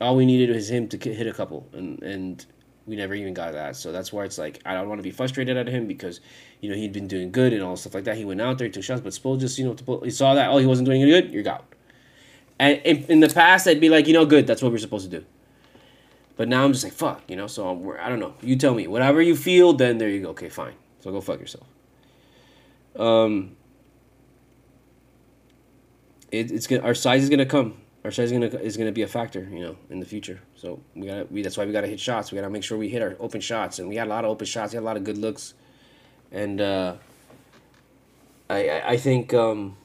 all 0.00 0.16
we 0.16 0.26
needed 0.26 0.54
was 0.54 0.70
him 0.70 0.88
to 0.88 0.98
hit 0.98 1.26
a 1.26 1.32
couple, 1.32 1.68
and 1.72 2.02
and 2.02 2.44
we 2.86 2.96
never 2.96 3.14
even 3.14 3.34
got 3.34 3.52
that. 3.52 3.76
So 3.76 3.92
that's 3.92 4.12
why 4.12 4.24
it's 4.24 4.38
like 4.38 4.60
I 4.64 4.74
don't 4.74 4.88
want 4.88 4.98
to 4.98 5.02
be 5.02 5.10
frustrated 5.10 5.56
at 5.56 5.68
him 5.68 5.86
because 5.86 6.20
you 6.60 6.70
know 6.70 6.76
he'd 6.76 6.92
been 6.92 7.06
doing 7.06 7.30
good 7.30 7.52
and 7.52 7.62
all 7.62 7.76
stuff 7.76 7.94
like 7.94 8.04
that. 8.04 8.16
He 8.16 8.24
went 8.24 8.40
out 8.40 8.58
there, 8.58 8.66
he 8.66 8.72
took 8.72 8.82
shots, 8.82 9.00
but 9.00 9.12
Spo 9.12 9.38
just 9.38 9.58
you 9.58 9.64
know 9.64 9.74
pull, 9.74 10.00
he 10.00 10.10
saw 10.10 10.34
that 10.34 10.50
oh 10.50 10.58
he 10.58 10.66
wasn't 10.66 10.86
doing 10.86 11.02
any 11.02 11.10
good, 11.10 11.30
you're 11.30 11.48
out. 11.48 11.64
And 12.58 12.80
in, 12.84 13.04
in 13.04 13.20
the 13.20 13.28
past, 13.28 13.66
I'd 13.66 13.80
be 13.80 13.88
like 13.88 14.06
you 14.06 14.12
know 14.12 14.26
good, 14.26 14.46
that's 14.46 14.62
what 14.62 14.72
we're 14.72 14.78
supposed 14.78 15.10
to 15.10 15.20
do. 15.20 15.26
But 16.40 16.48
now 16.48 16.64
I'm 16.64 16.72
just 16.72 16.84
like, 16.84 16.94
fuck, 16.94 17.22
you 17.28 17.36
know? 17.36 17.46
So 17.46 17.68
I'm, 17.68 17.86
I 18.02 18.08
don't 18.08 18.18
know. 18.18 18.32
You 18.40 18.56
tell 18.56 18.72
me. 18.72 18.86
Whatever 18.86 19.20
you 19.20 19.36
feel, 19.36 19.74
then 19.74 19.98
there 19.98 20.08
you 20.08 20.22
go. 20.22 20.30
Okay, 20.30 20.48
fine. 20.48 20.72
So 21.00 21.10
go 21.10 21.20
fuck 21.20 21.38
yourself. 21.38 21.66
Um, 22.96 23.56
it, 26.32 26.50
it's 26.50 26.66
gonna, 26.66 26.80
our 26.80 26.94
size 26.94 27.22
is 27.24 27.28
gonna 27.28 27.44
come. 27.44 27.76
Our 28.06 28.10
size 28.10 28.32
is 28.32 28.32
gonna 28.32 28.46
is 28.46 28.78
gonna 28.78 28.90
be 28.90 29.02
a 29.02 29.06
factor, 29.06 29.46
you 29.52 29.60
know, 29.60 29.76
in 29.90 30.00
the 30.00 30.06
future. 30.06 30.40
So 30.56 30.80
we 30.94 31.08
gotta 31.08 31.26
we 31.30 31.42
that's 31.42 31.58
why 31.58 31.66
we 31.66 31.72
gotta 31.72 31.88
hit 31.88 32.00
shots. 32.00 32.32
We 32.32 32.36
gotta 32.36 32.48
make 32.48 32.64
sure 32.64 32.78
we 32.78 32.88
hit 32.88 33.02
our 33.02 33.16
open 33.20 33.42
shots, 33.42 33.78
and 33.78 33.86
we 33.86 33.96
had 33.96 34.06
a 34.06 34.08
lot 34.08 34.24
of 34.24 34.30
open 34.30 34.46
shots. 34.46 34.72
We 34.72 34.76
had 34.76 34.82
a 34.84 34.86
lot 34.86 34.96
of 34.96 35.04
good 35.04 35.18
looks, 35.18 35.52
and 36.32 36.58
uh, 36.58 36.94
I, 38.48 38.66
I 38.66 38.88
I 38.92 38.96
think 38.96 39.34
um, 39.34 39.76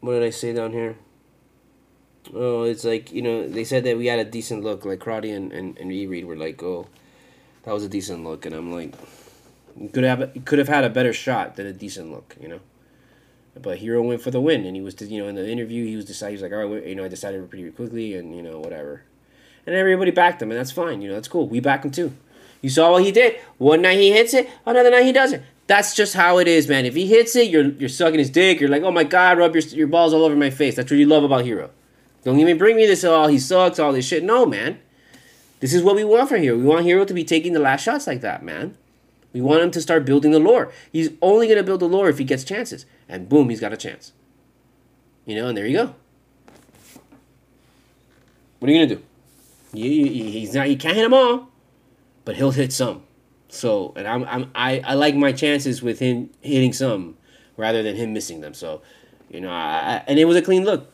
what 0.00 0.12
did 0.12 0.22
I 0.22 0.30
say 0.30 0.54
down 0.54 0.72
here? 0.72 0.96
Oh, 2.34 2.64
it's 2.64 2.84
like 2.84 3.12
you 3.12 3.22
know 3.22 3.48
they 3.48 3.64
said 3.64 3.84
that 3.84 3.96
we 3.96 4.06
had 4.06 4.18
a 4.18 4.24
decent 4.24 4.64
look. 4.64 4.84
Like 4.84 5.00
Crotty 5.00 5.30
and 5.30 5.52
and 5.52 5.78
and 5.78 5.92
E 5.92 6.06
Reid 6.06 6.24
were 6.24 6.36
like, 6.36 6.62
oh, 6.62 6.86
that 7.64 7.72
was 7.72 7.84
a 7.84 7.88
decent 7.88 8.24
look, 8.24 8.46
and 8.46 8.54
I'm 8.54 8.72
like, 8.72 8.94
could 9.92 10.04
have 10.04 10.32
could 10.44 10.58
have 10.58 10.68
had 10.68 10.84
a 10.84 10.90
better 10.90 11.12
shot 11.12 11.56
than 11.56 11.66
a 11.66 11.72
decent 11.72 12.10
look, 12.10 12.36
you 12.40 12.48
know. 12.48 12.60
But 13.60 13.78
Herro 13.78 14.06
went 14.06 14.20
for 14.20 14.30
the 14.30 14.40
win, 14.40 14.64
and 14.64 14.76
he 14.76 14.82
was 14.82 15.00
you 15.00 15.22
know 15.22 15.28
in 15.28 15.34
the 15.34 15.48
interview 15.48 15.84
he 15.86 15.96
was 15.96 16.04
decided 16.04 16.38
he 16.38 16.42
was 16.42 16.50
like, 16.50 16.52
all 16.52 16.66
right, 16.66 16.86
you 16.86 16.94
know 16.94 17.04
I 17.04 17.08
decided 17.08 17.48
pretty 17.48 17.70
quickly, 17.70 18.14
and 18.14 18.34
you 18.34 18.42
know 18.42 18.58
whatever, 18.58 19.02
and 19.66 19.74
everybody 19.74 20.10
backed 20.10 20.42
him, 20.42 20.50
and 20.50 20.58
that's 20.58 20.72
fine, 20.72 21.00
you 21.02 21.08
know 21.08 21.14
that's 21.14 21.28
cool. 21.28 21.48
We 21.48 21.60
back 21.60 21.84
him 21.84 21.90
too. 21.90 22.12
You 22.62 22.70
saw 22.70 22.92
what 22.92 23.04
he 23.04 23.12
did. 23.12 23.36
One 23.58 23.82
night 23.82 23.98
he 23.98 24.12
hits 24.12 24.34
it, 24.34 24.48
another 24.64 24.90
night 24.90 25.04
he 25.04 25.12
doesn't. 25.12 25.42
That's 25.66 25.94
just 25.94 26.14
how 26.14 26.38
it 26.38 26.48
is, 26.48 26.68
man. 26.68 26.86
If 26.86 26.94
he 26.94 27.06
hits 27.06 27.34
it, 27.34 27.48
you're 27.48 27.70
you're 27.72 27.88
sucking 27.88 28.18
his 28.18 28.30
dick. 28.30 28.60
You're 28.60 28.70
like, 28.70 28.82
oh 28.82 28.92
my 28.92 29.04
god, 29.04 29.38
rub 29.38 29.54
your 29.54 29.64
your 29.64 29.88
balls 29.88 30.12
all 30.12 30.24
over 30.24 30.36
my 30.36 30.50
face. 30.50 30.76
That's 30.76 30.90
what 30.90 30.98
you 30.98 31.06
love 31.06 31.24
about 31.24 31.44
Herro. 31.44 31.70
Don't 32.26 32.40
even 32.40 32.58
bring 32.58 32.74
me 32.74 32.86
this. 32.86 33.04
Oh, 33.04 33.28
he 33.28 33.38
sucks. 33.38 33.78
All 33.78 33.92
this 33.92 34.04
shit. 34.04 34.24
No, 34.24 34.44
man. 34.44 34.80
This 35.60 35.72
is 35.72 35.84
what 35.84 35.94
we 35.94 36.02
want 36.02 36.28
from 36.28 36.40
Herro. 36.40 36.58
We 36.58 36.64
want 36.64 36.84
Herro 36.84 37.06
to 37.06 37.14
be 37.14 37.22
taking 37.22 37.52
the 37.52 37.60
last 37.60 37.84
shots 37.84 38.08
like 38.08 38.20
that, 38.22 38.42
man. 38.42 38.76
We 39.32 39.40
want 39.40 39.62
him 39.62 39.70
to 39.70 39.80
start 39.80 40.04
building 40.04 40.32
the 40.32 40.40
lore. 40.40 40.72
He's 40.90 41.10
only 41.22 41.46
gonna 41.46 41.62
build 41.62 41.78
the 41.78 41.88
lore 41.88 42.08
if 42.08 42.18
he 42.18 42.24
gets 42.24 42.42
chances, 42.42 42.84
and 43.08 43.28
boom, 43.28 43.48
he's 43.48 43.60
got 43.60 43.72
a 43.72 43.76
chance. 43.76 44.12
You 45.24 45.36
know, 45.36 45.46
and 45.46 45.56
there 45.56 45.68
you 45.68 45.76
go. 45.76 45.94
What 48.58 48.70
are 48.70 48.74
you 48.74 48.84
gonna 48.84 48.96
do? 48.96 49.02
You, 49.72 49.88
you, 49.88 50.24
he's 50.24 50.52
not. 50.52 50.68
You 50.68 50.76
can't 50.76 50.96
hit 50.96 51.04
them 51.04 51.14
all, 51.14 51.48
but 52.24 52.34
he'll 52.34 52.50
hit 52.50 52.72
some. 52.72 53.04
So, 53.48 53.92
and 53.94 54.08
I'm, 54.08 54.24
I'm 54.24 54.50
I, 54.52 54.80
I 54.80 54.94
like 54.94 55.14
my 55.14 55.30
chances 55.30 55.80
with 55.80 56.00
him 56.00 56.30
hitting 56.40 56.72
some 56.72 57.18
rather 57.56 57.84
than 57.84 57.94
him 57.94 58.12
missing 58.12 58.40
them. 58.40 58.52
So, 58.52 58.82
you 59.30 59.40
know, 59.40 59.50
I, 59.50 60.02
and 60.08 60.18
it 60.18 60.24
was 60.24 60.36
a 60.36 60.42
clean 60.42 60.64
look. 60.64 60.92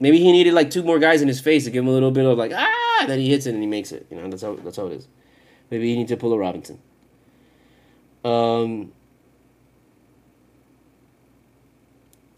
Maybe 0.00 0.18
he 0.18 0.30
needed 0.30 0.54
like 0.54 0.70
two 0.70 0.82
more 0.82 0.98
guys 0.98 1.22
in 1.22 1.28
his 1.28 1.40
face 1.40 1.64
to 1.64 1.70
give 1.70 1.82
him 1.82 1.88
a 1.88 1.92
little 1.92 2.10
bit 2.10 2.24
of 2.24 2.38
like 2.38 2.52
ah, 2.54 3.04
then 3.06 3.18
he 3.18 3.30
hits 3.30 3.46
it 3.46 3.54
and 3.54 3.62
he 3.62 3.66
makes 3.66 3.92
it. 3.92 4.06
You 4.10 4.16
know, 4.16 4.28
that's 4.28 4.42
how 4.42 4.54
that's 4.56 4.76
how 4.76 4.86
it 4.86 4.92
is. 4.92 5.08
Maybe 5.70 5.90
he 5.90 5.96
needs 5.96 6.10
to 6.10 6.16
pull 6.16 6.32
a 6.32 6.38
Robinson. 6.38 6.80
Um, 8.24 8.92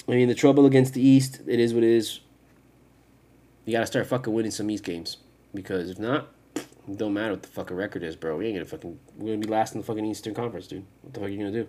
I 0.09 0.13
mean, 0.13 0.29
the 0.29 0.35
trouble 0.35 0.67
against 0.67 0.95
the 0.95 1.03
East, 1.03 1.41
it 1.47 1.61
is 1.61 1.73
what 1.73 1.83
it 1.83 1.91
is. 1.91 2.21
You 3.65 3.73
gotta 3.73 3.87
start 3.87 4.07
fucking 4.07 4.33
winning 4.33 4.51
some 4.51 4.71
East 4.71 4.85
games 4.85 5.19
because 5.55 5.91
if 5.91 5.99
not, 5.99 6.29
it 6.57 6.97
don't 6.97 7.13
matter 7.13 7.33
what 7.33 7.43
the 7.43 7.49
fucking 7.49 7.77
record 7.77 8.03
is, 8.03 8.17
bro. 8.17 8.37
We 8.37 8.47
ain't 8.47 8.57
gonna 8.57 8.65
fucking 8.65 8.99
we're 9.17 9.35
gonna 9.35 9.47
be 9.47 9.53
last 9.53 9.75
in 9.75 9.81
the 9.81 9.87
fucking 9.87 10.05
Eastern 10.05 10.35
Conference, 10.35 10.67
dude. 10.67 10.87
What 11.03 11.15
the 11.15 11.21
fuck 11.21 11.29
are 11.29 11.33
you 11.33 11.39
gonna 11.39 11.53
do? 11.53 11.69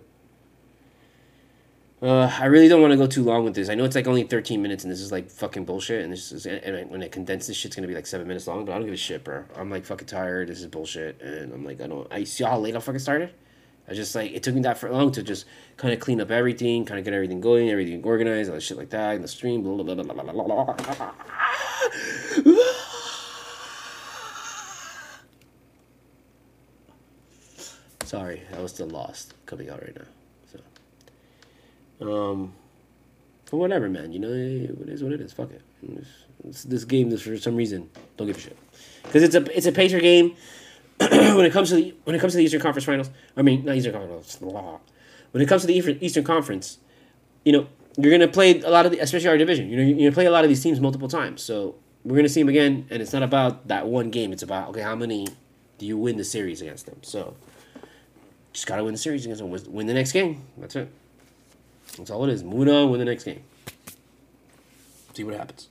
Uh, 2.02 2.28
I 2.40 2.46
really 2.46 2.66
don't 2.66 2.80
want 2.80 2.90
to 2.90 2.96
go 2.96 3.06
too 3.06 3.22
long 3.22 3.44
with 3.44 3.54
this. 3.54 3.68
I 3.68 3.76
know 3.76 3.84
it's 3.84 3.94
like 3.94 4.08
only 4.08 4.24
13 4.24 4.60
minutes, 4.60 4.82
and 4.82 4.90
this 4.90 5.00
is 5.00 5.12
like 5.12 5.30
fucking 5.30 5.64
bullshit. 5.64 6.02
And 6.02 6.12
this 6.12 6.32
is, 6.32 6.46
and 6.46 6.90
when 6.90 7.00
I 7.00 7.06
condense 7.06 7.46
this 7.46 7.56
shit's 7.56 7.76
gonna 7.76 7.86
be 7.86 7.94
like 7.94 8.08
seven 8.08 8.26
minutes 8.26 8.48
long. 8.48 8.64
But 8.64 8.72
I 8.72 8.74
don't 8.74 8.86
give 8.86 8.94
a 8.94 8.96
shit, 8.96 9.22
bro. 9.22 9.44
I'm 9.56 9.70
like 9.70 9.84
fucking 9.84 10.08
tired. 10.08 10.48
This 10.48 10.58
is 10.58 10.66
bullshit, 10.66 11.22
and 11.22 11.52
I'm 11.52 11.64
like, 11.64 11.80
I 11.80 11.86
don't. 11.86 12.12
I 12.12 12.24
see 12.24 12.42
how 12.42 12.58
late 12.58 12.74
I 12.74 12.80
fucking 12.80 12.98
started. 12.98 13.32
I 13.88 13.94
just 13.94 14.16
like 14.16 14.32
it 14.32 14.42
took 14.42 14.52
me 14.52 14.62
that 14.62 14.78
for 14.78 14.90
long 14.90 15.12
to 15.12 15.22
just 15.22 15.44
kind 15.76 15.94
of 15.94 16.00
clean 16.00 16.20
up 16.20 16.32
everything, 16.32 16.84
kind 16.84 16.98
of 16.98 17.04
get 17.04 17.14
everything 17.14 17.40
going, 17.40 17.70
everything 17.70 18.02
organized, 18.02 18.50
all 18.50 18.56
the 18.56 18.60
shit 18.60 18.78
like 18.78 18.90
that 18.90 19.14
in 19.14 19.22
the 19.22 19.28
stream. 19.28 19.62
Blah 19.62 19.84
blah 19.84 19.94
blah 19.94 20.02
blah 20.02 20.24
blah 20.24 20.32
blah. 20.32 20.74
blah. 20.74 21.14
Sorry, 28.04 28.42
I 28.52 28.60
was 28.60 28.72
still 28.72 28.88
lost 28.88 29.34
coming 29.46 29.70
out 29.70 29.82
right 29.82 29.94
now. 29.96 30.21
Um, 32.02 32.52
for 33.46 33.58
whatever, 33.58 33.88
man. 33.88 34.12
You 34.12 34.18
know, 34.18 34.28
it 34.28 34.88
is 34.88 35.02
what 35.02 35.12
it 35.12 35.20
is. 35.20 35.32
Fuck 35.32 35.50
it. 35.50 35.60
It's, 36.48 36.64
this 36.64 36.84
game, 36.84 37.10
this 37.10 37.22
for 37.22 37.36
some 37.36 37.54
reason, 37.54 37.90
don't 38.16 38.26
give 38.26 38.36
a 38.36 38.40
shit. 38.40 38.56
Because 39.02 39.22
it's 39.22 39.34
a 39.34 39.56
it's 39.56 39.66
a 39.66 39.72
pacer 39.72 40.00
game. 40.00 40.34
when 40.98 41.44
it 41.44 41.52
comes 41.52 41.68
to 41.68 41.76
the 41.76 41.94
when 42.04 42.16
it 42.16 42.18
comes 42.18 42.32
to 42.32 42.38
the 42.38 42.44
Eastern 42.44 42.60
Conference 42.60 42.84
Finals, 42.84 43.10
I 43.36 43.42
mean 43.42 43.64
not 43.64 43.76
Eastern 43.76 43.92
Conference. 43.92 44.36
Finals, 44.36 44.80
when 45.32 45.42
it 45.42 45.46
comes 45.46 45.62
to 45.62 45.66
the 45.66 45.98
Eastern 46.00 46.24
Conference, 46.24 46.78
you 47.44 47.52
know 47.52 47.66
you're 47.98 48.10
gonna 48.10 48.30
play 48.30 48.60
a 48.60 48.70
lot 48.70 48.86
of 48.86 48.92
the, 48.92 48.98
especially 49.00 49.28
our 49.28 49.36
division. 49.36 49.68
You 49.68 49.76
know 49.76 49.82
you're 49.82 49.98
gonna 49.98 50.12
play 50.12 50.26
a 50.26 50.30
lot 50.30 50.44
of 50.44 50.48
these 50.48 50.62
teams 50.62 50.80
multiple 50.80 51.08
times. 51.08 51.42
So 51.42 51.74
we're 52.04 52.16
gonna 52.16 52.28
see 52.28 52.40
them 52.40 52.48
again, 52.48 52.86
and 52.90 53.02
it's 53.02 53.12
not 53.12 53.22
about 53.22 53.68
that 53.68 53.86
one 53.86 54.10
game. 54.10 54.32
It's 54.32 54.42
about 54.42 54.70
okay, 54.70 54.80
how 54.80 54.96
many 54.96 55.26
do 55.78 55.86
you 55.86 55.98
win 55.98 56.16
the 56.16 56.24
series 56.24 56.62
against 56.62 56.86
them? 56.86 56.98
So 57.02 57.36
just 58.52 58.66
gotta 58.66 58.84
win 58.84 58.94
the 58.94 58.98
series 58.98 59.24
against 59.26 59.42
them. 59.42 59.50
Win 59.72 59.86
the 59.86 59.94
next 59.94 60.12
game. 60.12 60.42
That's 60.56 60.76
it. 60.76 60.90
That's 61.96 62.10
all 62.10 62.24
it 62.24 62.30
is. 62.30 62.42
Moving 62.42 62.72
on, 62.72 62.90
win 62.90 62.98
the 62.98 63.04
next 63.04 63.24
game. 63.24 63.42
See 65.14 65.24
what 65.24 65.34
happens. 65.34 65.68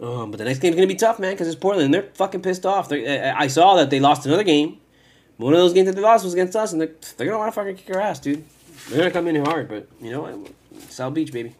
Um, 0.00 0.30
but 0.30 0.38
the 0.38 0.44
next 0.44 0.58
game's 0.58 0.74
gonna 0.74 0.86
be 0.86 0.94
tough, 0.94 1.18
man, 1.18 1.32
because 1.32 1.46
it's 1.46 1.56
Portland. 1.56 1.92
They're 1.92 2.10
fucking 2.14 2.42
pissed 2.42 2.66
off. 2.66 2.88
They're, 2.88 3.34
I 3.36 3.46
saw 3.46 3.76
that 3.76 3.90
they 3.90 4.00
lost 4.00 4.26
another 4.26 4.42
game. 4.42 4.78
One 5.36 5.52
of 5.52 5.58
those 5.58 5.72
games 5.72 5.86
that 5.86 5.94
they 5.94 6.02
lost 6.02 6.24
was 6.24 6.32
against 6.32 6.56
us, 6.56 6.72
and 6.72 6.80
they're, 6.80 6.92
they're 7.16 7.26
gonna 7.26 7.38
want 7.38 7.52
to 7.52 7.60
fucking 7.60 7.76
kick 7.76 7.94
our 7.94 8.00
ass, 8.00 8.18
dude. 8.18 8.44
They're 8.88 8.98
gonna 8.98 9.10
come 9.10 9.28
in 9.28 9.44
hard, 9.44 9.68
but 9.68 9.86
you 10.00 10.10
know 10.10 10.22
what? 10.22 10.82
South 10.90 11.14
Beach, 11.14 11.32
baby. 11.32 11.54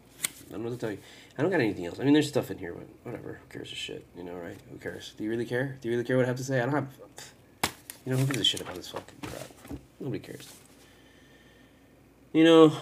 I 0.49 0.51
don't 0.51 0.63
know 0.63 0.69
what 0.69 0.79
to 0.79 0.85
tell 0.85 0.91
you. 0.91 0.99
I 1.37 1.41
don't 1.41 1.51
got 1.51 1.61
anything 1.61 1.85
else. 1.85 1.99
I 1.99 2.03
mean, 2.03 2.13
there's 2.13 2.27
stuff 2.27 2.51
in 2.51 2.57
here, 2.57 2.73
but 2.73 2.87
whatever. 3.03 3.39
Who 3.41 3.47
cares 3.49 3.71
a 3.71 3.75
shit? 3.75 4.05
You 4.15 4.23
know, 4.23 4.35
right? 4.35 4.57
Who 4.71 4.77
cares? 4.77 5.13
Do 5.17 5.23
you 5.23 5.29
really 5.29 5.45
care? 5.45 5.77
Do 5.81 5.87
you 5.87 5.95
really 5.95 6.05
care 6.05 6.17
what 6.17 6.25
I 6.25 6.27
have 6.27 6.37
to 6.37 6.43
say? 6.43 6.59
I 6.59 6.65
don't 6.65 6.75
have. 6.75 6.87
You 8.05 8.11
know, 8.11 8.17
who 8.17 8.25
gives 8.25 8.39
a 8.39 8.43
shit 8.43 8.61
about 8.61 8.75
this 8.75 8.89
fucking 8.89 9.15
crap? 9.21 9.47
Nobody 9.99 10.19
cares. 10.19 10.53
You 12.33 12.43
know, 12.43 12.73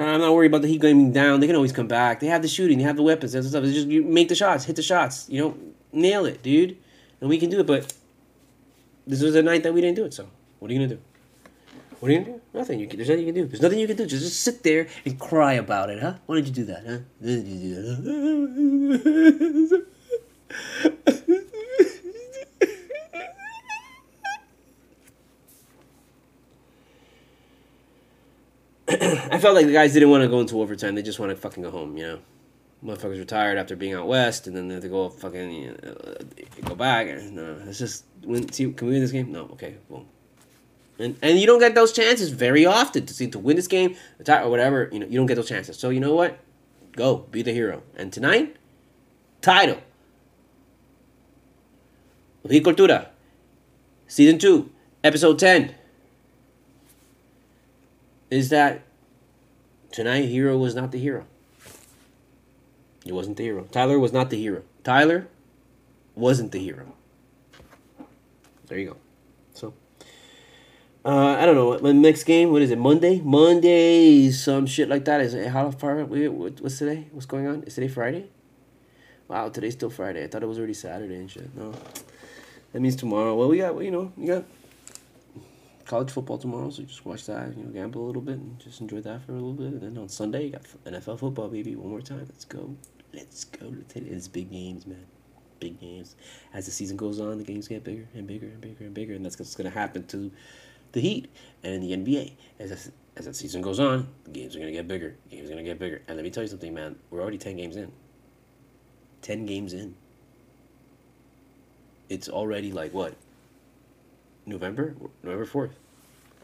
I'm 0.00 0.20
not 0.20 0.32
worried 0.32 0.48
about 0.48 0.62
the 0.62 0.68
Heat 0.68 0.80
going 0.80 1.12
down. 1.12 1.40
They 1.40 1.46
can 1.46 1.56
always 1.56 1.72
come 1.72 1.88
back. 1.88 2.20
They 2.20 2.26
have 2.28 2.42
the 2.42 2.48
shooting. 2.48 2.78
They 2.78 2.84
have 2.84 2.96
the 2.96 3.02
weapons. 3.02 3.32
That's 3.32 3.48
stuff. 3.48 3.64
It's 3.64 3.74
just 3.74 3.88
you 3.88 4.02
make 4.02 4.28
the 4.28 4.34
shots, 4.34 4.64
hit 4.64 4.76
the 4.76 4.82
shots. 4.82 5.26
You 5.28 5.40
know, 5.40 5.58
nail 5.92 6.24
it, 6.26 6.42
dude. 6.42 6.76
And 7.20 7.28
we 7.28 7.38
can 7.38 7.50
do 7.50 7.60
it. 7.60 7.66
But 7.66 7.92
this 9.06 9.22
was 9.22 9.34
a 9.34 9.42
night 9.42 9.62
that 9.62 9.74
we 9.74 9.80
didn't 9.80 9.96
do 9.96 10.04
it. 10.04 10.14
So 10.14 10.28
what 10.58 10.70
are 10.70 10.74
you 10.74 10.80
gonna 10.80 10.94
do? 10.94 11.00
What 12.00 12.10
are 12.10 12.12
you 12.12 12.20
gonna 12.20 12.32
do? 12.32 12.40
Nothing. 12.52 12.80
You 12.80 12.86
can, 12.86 12.98
there's 12.98 13.08
nothing 13.08 13.26
you 13.26 13.32
can 13.32 13.42
do. 13.42 13.48
There's 13.48 13.62
nothing 13.62 13.78
you 13.78 13.86
can 13.86 13.96
do. 13.96 14.06
Just, 14.06 14.24
just 14.24 14.40
sit 14.40 14.62
there 14.62 14.88
and 15.04 15.18
cry 15.18 15.54
about 15.54 15.90
it, 15.90 16.02
huh? 16.02 16.14
Why 16.26 16.36
did 16.36 16.48
you 16.48 16.52
do 16.54 16.64
that, 16.66 16.86
huh? 16.86 16.98
Why 17.20 17.26
did 17.26 17.46
you 17.46 17.74
do 17.74 17.82
that? 21.06 21.40
I 29.30 29.38
felt 29.38 29.54
like 29.54 29.66
the 29.66 29.72
guys 29.72 29.92
didn't 29.92 30.10
want 30.10 30.22
to 30.22 30.28
go 30.28 30.40
into 30.40 30.60
overtime. 30.60 30.94
They 30.94 31.02
just 31.02 31.18
want 31.18 31.30
to 31.30 31.36
fucking 31.36 31.62
go 31.62 31.70
home, 31.70 31.96
you 31.96 32.06
know. 32.06 32.18
Motherfuckers 32.84 33.18
retired 33.18 33.56
after 33.56 33.76
being 33.76 33.94
out 33.94 34.06
west, 34.06 34.46
and 34.46 34.54
then 34.54 34.68
they 34.68 34.74
have 34.74 34.82
to 34.82 34.90
go 34.90 35.08
fucking 35.08 35.50
you 35.50 35.68
know, 35.70 35.90
uh, 35.92 36.14
go 36.64 36.74
back. 36.74 37.06
No, 37.30 37.56
it's 37.66 37.78
just 37.78 38.04
win. 38.22 38.50
See, 38.52 38.70
can 38.72 38.88
we 38.88 38.94
win 38.94 39.02
this 39.02 39.10
game? 39.10 39.32
No, 39.32 39.44
okay, 39.52 39.76
boom. 39.88 40.06
And 40.98 41.16
and 41.22 41.38
you 41.38 41.46
don't 41.46 41.60
get 41.60 41.74
those 41.74 41.92
chances 41.92 42.30
very 42.30 42.66
often 42.66 43.06
to 43.06 43.14
see 43.14 43.26
to 43.28 43.38
win 43.38 43.56
this 43.56 43.68
game, 43.68 43.96
or 44.28 44.50
whatever. 44.50 44.90
You 44.92 44.98
know, 44.98 45.06
you 45.06 45.18
don't 45.18 45.26
get 45.26 45.36
those 45.36 45.48
chances. 45.48 45.78
So 45.78 45.88
you 45.88 45.98
know 45.98 46.14
what? 46.14 46.38
Go 46.92 47.26
be 47.30 47.42
the 47.42 47.52
hero. 47.52 47.82
And 47.96 48.12
tonight, 48.12 48.56
title. 49.40 49.78
Cultura, 52.46 53.08
season 54.06 54.38
two, 54.38 54.70
episode 55.02 55.38
ten 55.38 55.74
is 58.34 58.48
that 58.48 58.82
tonight 59.92 60.28
Herro 60.28 60.58
was 60.58 60.74
not 60.74 60.90
the 60.90 60.98
hero. 60.98 61.24
He 63.04 63.12
wasn't 63.12 63.36
the 63.36 63.44
hero. 63.44 63.64
Tyler 63.70 63.96
was 63.96 64.12
not 64.12 64.28
the 64.30 64.36
hero. 64.36 64.62
Tyler 64.82 65.28
wasn't 66.16 66.50
the 66.50 66.58
hero. 66.58 66.94
There 68.66 68.78
you 68.78 68.88
go. 68.88 68.96
So, 69.52 69.72
uh, 71.04 71.36
I 71.38 71.46
don't 71.46 71.54
know. 71.54 71.78
My 71.78 71.92
next 71.92 72.24
game, 72.24 72.50
what 72.50 72.60
is 72.62 72.72
it? 72.72 72.78
Monday? 72.78 73.20
Monday, 73.20 74.32
some 74.32 74.66
shit 74.66 74.88
like 74.88 75.04
that. 75.04 75.20
Is 75.20 75.34
it 75.34 75.48
how 75.48 75.70
far? 75.70 76.04
What's 76.04 76.78
today? 76.78 77.06
What's 77.12 77.26
going 77.26 77.46
on? 77.46 77.62
Is 77.62 77.76
today 77.76 77.88
Friday? 77.88 78.26
Wow, 79.28 79.48
today's 79.48 79.74
still 79.74 79.90
Friday. 79.90 80.24
I 80.24 80.26
thought 80.26 80.42
it 80.42 80.46
was 80.46 80.58
already 80.58 80.74
Saturday 80.74 81.14
and 81.14 81.30
shit. 81.30 81.54
No, 81.54 81.72
that 82.72 82.80
means 82.80 82.96
tomorrow. 82.96 83.36
Well, 83.36 83.48
we 83.48 83.58
got 83.58 83.80
you 83.80 83.92
know 83.92 84.12
we 84.16 84.26
got 84.26 84.44
college 85.84 86.10
football 86.10 86.38
tomorrow, 86.38 86.70
so 86.70 86.82
just 86.82 87.04
watch 87.04 87.26
that. 87.26 87.56
You 87.56 87.64
know, 87.64 87.70
gamble 87.70 88.04
a 88.04 88.06
little 88.06 88.22
bit 88.22 88.36
and 88.36 88.58
just 88.58 88.80
enjoy 88.80 89.00
that 89.02 89.24
for 89.24 89.32
a 89.32 89.34
little 89.34 89.52
bit. 89.52 89.66
And 89.66 89.80
then 89.80 89.98
on 89.98 90.08
Sunday, 90.08 90.46
you 90.46 90.50
got 90.50 90.62
NFL 90.84 91.18
football, 91.18 91.48
baby. 91.48 91.76
One 91.76 91.90
more 91.90 92.00
time. 92.00 92.26
Let's 92.28 92.44
go. 92.44 92.74
Let's 93.12 93.44
go. 93.44 93.74
It's 93.94 94.28
big 94.28 94.50
games, 94.50 94.86
man. 94.86 95.06
Big 95.60 95.80
games. 95.80 96.16
As 96.52 96.66
the 96.66 96.72
season 96.72 96.96
goes 96.96 97.20
on, 97.20 97.38
the 97.38 97.44
games 97.44 97.68
get 97.68 97.84
bigger 97.84 98.06
and 98.14 98.26
bigger 98.26 98.46
and 98.46 98.60
bigger 98.60 98.84
and 98.84 98.94
bigger, 98.94 99.14
and 99.14 99.24
that's 99.24 99.38
what's 99.38 99.54
going 99.54 99.70
to 99.70 99.78
happen 99.78 100.06
to 100.08 100.30
the 100.92 101.00
Heat 101.00 101.30
and 101.62 101.82
the 101.82 101.96
NBA. 101.96 102.32
As 102.58 102.90
as 103.16 103.26
the 103.26 103.34
season 103.34 103.62
goes 103.62 103.78
on, 103.78 104.08
the 104.24 104.30
games 104.30 104.56
are 104.56 104.58
going 104.58 104.72
to 104.72 104.76
get 104.76 104.88
bigger. 104.88 105.14
The 105.30 105.36
games 105.36 105.48
are 105.48 105.52
going 105.52 105.64
to 105.64 105.70
get 105.70 105.78
bigger. 105.78 106.02
And 106.08 106.16
let 106.16 106.24
me 106.24 106.30
tell 106.30 106.42
you 106.42 106.48
something, 106.48 106.74
man. 106.74 106.96
We're 107.10 107.20
already 107.20 107.38
ten 107.38 107.56
games 107.56 107.76
in. 107.76 107.92
Ten 109.22 109.46
games 109.46 109.72
in. 109.72 109.94
It's 112.08 112.28
already 112.28 112.72
like 112.72 112.92
what? 112.92 113.14
November, 114.46 114.94
November 115.22 115.44
fourth. 115.44 115.72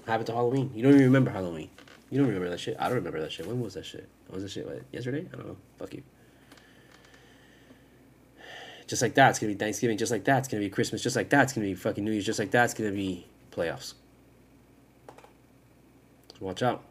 Happened 0.07 0.27
to 0.27 0.33
Halloween. 0.33 0.71
You 0.75 0.83
don't 0.83 0.93
even 0.93 1.05
remember 1.05 1.31
Halloween. 1.31 1.71
You 2.11 2.19
don't 2.19 2.27
remember 2.27 2.51
that 2.51 2.59
shit. 2.59 2.77
I 2.79 2.85
don't 2.85 2.97
remember 2.97 3.21
that 3.21 3.31
shit. 3.31 3.47
When 3.47 3.61
was 3.61 3.75
that 3.75 3.87
shit? 3.87 4.09
Was 4.31 4.43
that 4.43 4.51
shit 4.51 4.67
like 4.67 4.83
yesterday? 4.93 5.27
I 5.33 5.37
don't 5.37 5.47
know. 5.47 5.57
Fuck 5.79 5.95
you. 5.95 6.03
Just 8.87 9.03
like 9.03 9.15
that, 9.15 9.31
it's 9.31 9.39
gonna 9.39 9.53
be 9.53 9.59
Thanksgiving. 9.59 9.97
Just 9.97 10.11
like 10.11 10.25
that, 10.25 10.39
it's 10.39 10.49
gonna 10.49 10.63
be 10.63 10.69
Christmas. 10.69 11.03
Just 11.03 11.15
like 11.15 11.31
that, 11.31 11.45
it's 11.45 11.53
gonna 11.53 11.67
be 11.67 11.75
fucking 11.75 12.05
New 12.05 12.11
Year's. 12.11 12.27
Just 12.27 12.41
like 12.41 12.51
that, 12.51 12.65
it's 12.65 12.75
gonna 12.75 12.91
be 12.91 13.27
playoffs. 13.53 13.95
So 15.09 16.41
watch 16.41 16.63
out. 16.63 16.83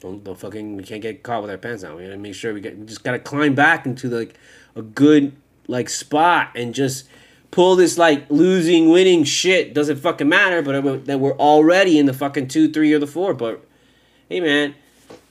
Don't 0.00 0.22
don't 0.24 0.38
fucking 0.38 0.76
we 0.76 0.82
can't 0.82 1.00
get 1.00 1.22
caught 1.22 1.42
with 1.42 1.50
our 1.50 1.58
pants 1.58 1.82
down. 1.82 1.96
We 1.96 2.04
gotta 2.04 2.18
make 2.18 2.34
sure 2.34 2.52
we 2.52 2.60
get 2.60 2.76
we 2.76 2.84
just 2.84 3.02
gotta 3.02 3.18
climb 3.18 3.54
back 3.54 3.86
into 3.86 4.08
like 4.08 4.34
a 4.74 4.82
good 4.82 5.36
like 5.68 5.88
spot 5.88 6.50
and 6.54 6.74
just 6.74 7.08
pull 7.50 7.76
this 7.76 7.98
like 7.98 8.30
losing 8.30 8.90
winning 8.90 9.24
shit. 9.24 9.74
Doesn't 9.74 9.96
fucking 9.96 10.28
matter, 10.28 10.62
but 10.62 11.04
that 11.06 11.20
we're 11.20 11.36
already 11.36 11.98
in 11.98 12.06
the 12.06 12.12
fucking 12.12 12.48
two, 12.48 12.72
three, 12.72 12.92
or 12.92 12.98
the 12.98 13.06
four. 13.06 13.34
But 13.34 13.64
hey, 14.28 14.40
man, 14.40 14.74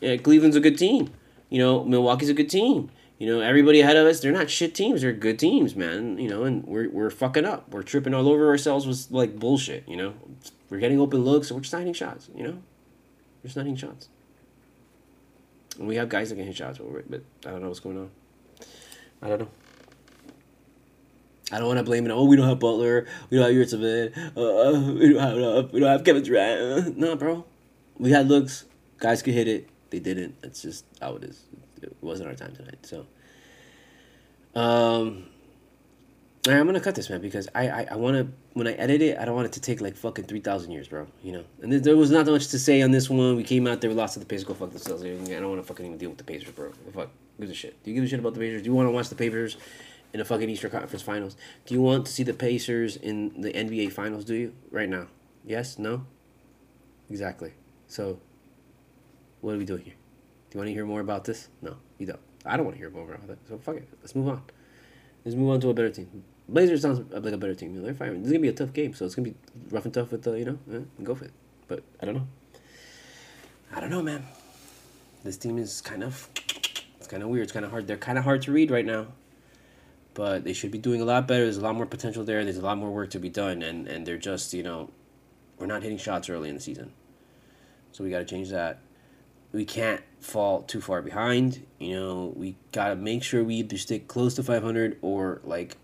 yeah, 0.01 0.17
Cleveland's 0.17 0.55
a 0.55 0.59
good 0.59 0.77
team. 0.77 1.11
You 1.49 1.59
know, 1.59 1.83
Milwaukee's 1.83 2.29
a 2.29 2.33
good 2.33 2.49
team. 2.49 2.91
You 3.17 3.27
know, 3.27 3.41
everybody 3.41 3.81
ahead 3.81 3.97
of 3.97 4.07
us, 4.07 4.21
they're 4.21 4.31
not 4.31 4.49
shit 4.49 4.73
teams. 4.73 5.01
They're 5.01 5.11
good 5.11 5.39
teams, 5.39 5.75
man. 5.75 6.17
You 6.17 6.29
know, 6.29 6.43
and 6.43 6.63
we're, 6.65 6.89
we're 6.89 7.09
fucking 7.09 7.43
up. 7.43 7.69
We're 7.69 7.83
tripping 7.83 8.13
all 8.13 8.29
over 8.29 8.47
ourselves 8.47 8.87
with 8.87 9.07
like 9.09 9.37
bullshit. 9.37 9.87
You 9.87 9.97
know, 9.97 10.13
we're 10.69 10.79
getting 10.79 10.99
open 11.01 11.25
looks. 11.25 11.51
We're 11.51 11.59
just 11.59 11.73
not 11.73 11.79
hitting 11.79 11.93
shots. 11.93 12.29
You 12.33 12.43
know, 12.43 12.51
we're 12.51 13.47
just 13.47 13.57
not 13.57 13.63
hitting 13.63 13.75
shots. 13.75 14.07
And 15.77 15.87
we 15.87 15.95
have 15.95 16.07
guys 16.07 16.29
that 16.29 16.35
can 16.35 16.45
hit 16.45 16.55
shots, 16.55 16.79
but 17.09 17.21
I 17.45 17.51
don't 17.51 17.61
know 17.61 17.67
what's 17.67 17.79
going 17.79 17.97
on. 17.97 18.09
I 19.21 19.27
don't 19.27 19.39
know. 19.39 19.49
I 21.51 21.57
don't 21.57 21.67
want 21.67 21.79
to 21.79 21.83
blame 21.83 22.05
it. 22.05 22.11
Oh, 22.11 22.25
we 22.25 22.35
don't 22.35 22.47
have 22.47 22.59
Butler. 22.59 23.07
We 23.29 23.37
don't 23.37 23.47
have 23.47 23.55
Yurtseven. 23.55 24.15
Uh, 24.37 24.93
we 24.93 25.13
don't 25.13 25.19
have 25.19 25.37
uh, 25.37 25.67
we 25.71 25.79
don't 25.79 25.89
have 25.89 26.03
Kevin 26.03 26.23
Durant. 26.23 26.97
no, 26.97 27.15
bro. 27.15 27.45
We 27.97 28.11
had 28.11 28.27
looks. 28.27 28.65
Guys 28.99 29.21
could 29.21 29.33
hit 29.33 29.47
it. 29.47 29.69
They 29.89 29.99
didn't. 29.99 30.41
That's 30.41 30.61
just 30.61 30.85
how 31.01 31.15
it 31.15 31.23
is. 31.23 31.43
It 31.81 31.95
wasn't 32.01 32.29
our 32.29 32.35
time 32.35 32.53
tonight. 32.55 32.85
So, 32.85 33.07
um, 34.53 35.25
I'm 36.47 36.65
gonna 36.65 36.79
cut 36.79 36.95
this 36.95 37.09
man 37.09 37.21
because 37.21 37.47
I 37.55 37.69
I, 37.69 37.87
I 37.91 37.95
want 37.95 38.17
to 38.17 38.27
when 38.53 38.67
I 38.67 38.73
edit 38.73 39.01
it 39.01 39.17
I 39.17 39.25
don't 39.25 39.35
want 39.35 39.47
it 39.47 39.53
to 39.53 39.61
take 39.61 39.81
like 39.81 39.95
fucking 39.95 40.25
three 40.25 40.41
thousand 40.41 40.71
years, 40.71 40.87
bro. 40.87 41.07
You 41.23 41.31
know. 41.31 41.43
And 41.61 41.71
there 41.71 41.97
was 41.97 42.11
not 42.11 42.27
much 42.27 42.49
to 42.49 42.59
say 42.59 42.81
on 42.81 42.91
this 42.91 43.09
one. 43.09 43.35
We 43.35 43.43
came 43.43 43.65
out 43.65 43.81
there, 43.81 43.91
lost 43.93 44.13
to 44.13 44.19
the 44.19 44.25
Pacers. 44.25 44.43
Go 44.45 44.53
fuck 44.53 44.69
themselves. 44.69 45.03
I 45.03 45.07
don't 45.07 45.49
want 45.49 45.61
to 45.61 45.67
fucking 45.67 45.85
even 45.85 45.97
deal 45.97 46.09
with 46.09 46.19
the 46.19 46.23
Pacers, 46.23 46.51
bro. 46.51 46.71
Fuck. 46.93 47.09
Gives 47.39 47.51
a 47.51 47.55
shit. 47.55 47.81
Do 47.83 47.91
you 47.91 47.95
give 47.95 48.03
a 48.03 48.07
shit 48.07 48.19
about 48.19 48.33
the 48.33 48.39
Pacers? 48.39 48.61
Do 48.61 48.69
you 48.69 48.75
want 48.75 48.87
to 48.87 48.91
watch 48.91 49.09
the 49.09 49.15
Pacers 49.15 49.57
in 50.13 50.19
the 50.19 50.25
fucking 50.25 50.49
Eastern 50.49 50.71
Conference 50.71 51.01
Finals. 51.01 51.35
Do 51.65 51.73
you 51.73 51.81
want 51.81 52.05
to 52.07 52.11
see 52.11 52.23
the 52.23 52.33
Pacers 52.33 52.95
in 52.95 53.41
the 53.41 53.51
NBA 53.51 53.91
Finals? 53.91 54.25
Do 54.25 54.35
you 54.35 54.53
right 54.71 54.89
now? 54.89 55.07
Yes. 55.45 55.77
No. 55.77 56.05
Exactly. 57.09 57.53
So, 57.87 58.19
what 59.41 59.55
are 59.55 59.57
we 59.57 59.65
doing 59.65 59.83
here? 59.83 59.95
Do 60.49 60.57
you 60.57 60.59
want 60.59 60.67
to 60.69 60.73
hear 60.73 60.85
more 60.85 61.01
about 61.01 61.25
this? 61.25 61.47
No, 61.61 61.77
you 61.97 62.05
don't. 62.05 62.19
I 62.45 62.55
don't 62.57 62.65
want 62.65 62.75
to 62.75 62.79
hear 62.79 62.89
more 62.89 63.13
about 63.13 63.29
it. 63.29 63.39
So 63.47 63.57
fuck 63.57 63.75
it. 63.75 63.87
Let's 64.01 64.15
move 64.15 64.27
on. 64.27 64.41
Let's 65.25 65.35
move 65.35 65.49
on 65.49 65.59
to 65.61 65.69
a 65.69 65.73
better 65.73 65.89
team. 65.89 66.23
Blazers 66.47 66.81
sounds 66.81 66.99
like 67.11 67.33
a 67.33 67.37
better 67.37 67.53
team. 67.53 67.79
They're 67.81 67.93
fine. 67.93 68.17
This 68.19 68.27
is 68.27 68.31
gonna 68.31 68.41
be 68.41 68.47
a 68.47 68.53
tough 68.53 68.73
game, 68.73 68.93
so 68.93 69.05
it's 69.05 69.13
gonna 69.13 69.29
be 69.29 69.35
rough 69.69 69.85
and 69.85 69.93
tough 69.93 70.11
with 70.11 70.23
the 70.23 70.31
you 70.39 70.45
know. 70.45 70.57
Eh, 70.73 71.03
go 71.03 71.13
for 71.13 71.25
it. 71.25 71.33
But 71.67 71.83
I 72.01 72.05
don't 72.05 72.15
know. 72.15 72.27
I 73.75 73.79
don't 73.79 73.91
know, 73.91 74.01
man. 74.01 74.25
This 75.23 75.37
team 75.37 75.59
is 75.59 75.81
kind 75.81 76.03
of 76.03 76.29
it's 76.97 77.07
kind 77.07 77.21
of 77.21 77.29
weird. 77.29 77.43
It's 77.43 77.51
kind 77.51 77.65
of 77.65 77.71
hard. 77.71 77.85
They're 77.85 77.97
kind 77.97 78.17
of 78.17 78.23
hard 78.23 78.41
to 78.43 78.51
read 78.51 78.71
right 78.71 78.85
now 78.85 79.07
but 80.13 80.43
they 80.43 80.53
should 80.53 80.71
be 80.71 80.77
doing 80.77 81.01
a 81.01 81.05
lot 81.05 81.27
better. 81.27 81.43
There's 81.43 81.57
a 81.57 81.61
lot 81.61 81.75
more 81.75 81.85
potential 81.85 82.23
there. 82.23 82.43
There's 82.43 82.57
a 82.57 82.61
lot 82.61 82.77
more 82.77 82.91
work 82.91 83.09
to 83.11 83.19
be 83.19 83.29
done, 83.29 83.61
and 83.61 83.87
and 83.87 84.05
they're 84.05 84.17
just 84.17 84.53
you 84.53 84.63
know, 84.63 84.89
we're 85.57 85.67
not 85.67 85.83
hitting 85.83 85.97
shots 85.97 86.29
early 86.29 86.49
in 86.49 86.55
the 86.55 86.61
season, 86.61 86.91
so 87.91 88.03
we 88.03 88.09
got 88.09 88.19
to 88.19 88.25
change 88.25 88.49
that. 88.49 88.79
We 89.51 89.65
can't 89.65 90.01
fall 90.19 90.61
too 90.61 90.81
far 90.81 91.01
behind. 91.01 91.65
You 91.79 91.95
know, 91.95 92.33
we 92.35 92.55
gotta 92.71 92.95
make 92.95 93.23
sure 93.23 93.43
we 93.43 93.55
either 93.55 93.77
stick 93.77 94.07
close 94.07 94.35
to 94.35 94.43
500 94.43 94.97
or 95.01 95.41
like 95.43 95.77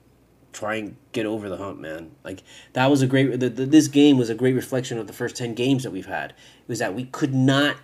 try 0.55 0.75
and 0.75 0.95
get 1.11 1.25
over 1.25 1.49
the 1.49 1.57
hump, 1.57 1.79
man. 1.79 2.11
Like 2.23 2.43
that 2.73 2.89
was 2.89 3.01
a 3.01 3.07
great. 3.07 3.39
The, 3.39 3.49
the, 3.49 3.65
this 3.65 3.87
game 3.87 4.17
was 4.17 4.29
a 4.29 4.35
great 4.35 4.55
reflection 4.55 4.97
of 4.97 5.07
the 5.07 5.13
first 5.13 5.35
10 5.35 5.53
games 5.53 5.83
that 5.83 5.91
we've 5.91 6.05
had. 6.05 6.31
It 6.31 6.67
was 6.67 6.79
that 6.79 6.95
we 6.95 7.05
could 7.05 7.33
not 7.33 7.77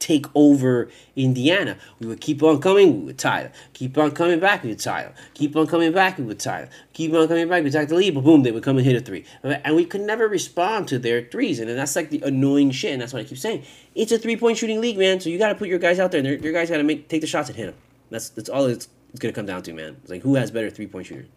take 0.00 0.26
over 0.34 0.88
Indiana. 1.14 1.76
We 2.00 2.08
would 2.08 2.20
keep 2.20 2.42
on 2.42 2.60
coming, 2.60 3.06
we 3.06 3.12
tie. 3.12 3.52
Keep 3.74 3.96
on 3.98 4.10
coming 4.10 4.40
back, 4.40 4.64
we 4.64 4.74
tie. 4.74 5.12
Keep 5.34 5.54
on 5.54 5.66
coming 5.66 5.92
back, 5.92 6.18
we 6.18 6.34
tie. 6.34 6.68
Keep 6.92 7.14
on 7.14 7.28
coming 7.28 7.48
back, 7.48 7.62
we 7.62 7.70
take 7.70 7.88
the 7.88 7.94
lead, 7.94 8.14
but 8.14 8.24
boom, 8.24 8.42
they 8.42 8.50
would 8.50 8.62
come 8.62 8.78
and 8.78 8.86
hit 8.86 8.96
a 8.96 9.00
three. 9.00 9.24
And 9.42 9.76
we 9.76 9.84
could 9.84 10.00
never 10.00 10.26
respond 10.26 10.88
to 10.88 10.98
their 10.98 11.22
threes. 11.22 11.60
And 11.60 11.70
that's 11.70 11.94
like 11.94 12.10
the 12.10 12.22
annoying 12.22 12.72
shit. 12.72 12.92
And 12.92 13.00
that's 13.00 13.12
what 13.12 13.20
I 13.20 13.24
keep 13.24 13.38
saying. 13.38 13.64
It's 13.94 14.10
a 14.10 14.18
three 14.18 14.36
point 14.36 14.58
shooting 14.58 14.80
league, 14.80 14.98
man. 14.98 15.20
So 15.20 15.28
you 15.28 15.38
got 15.38 15.50
to 15.50 15.54
put 15.54 15.68
your 15.68 15.78
guys 15.78 16.00
out 16.00 16.10
there. 16.10 16.24
And 16.24 16.42
your 16.42 16.52
guys 16.52 16.70
got 16.70 16.78
to 16.78 16.82
make 16.82 17.08
take 17.08 17.20
the 17.20 17.26
shots 17.26 17.48
and 17.48 17.56
hit 17.56 17.66
them. 17.66 17.76
That's 18.10 18.30
that's 18.30 18.48
all 18.48 18.66
it's, 18.66 18.88
it's 19.10 19.20
going 19.20 19.32
to 19.32 19.38
come 19.38 19.46
down 19.46 19.62
to, 19.62 19.72
man. 19.72 19.96
It's 20.02 20.10
like 20.10 20.22
who 20.22 20.34
has 20.34 20.50
better 20.50 20.70
three 20.70 20.86
point 20.86 21.06
shooters. 21.06 21.28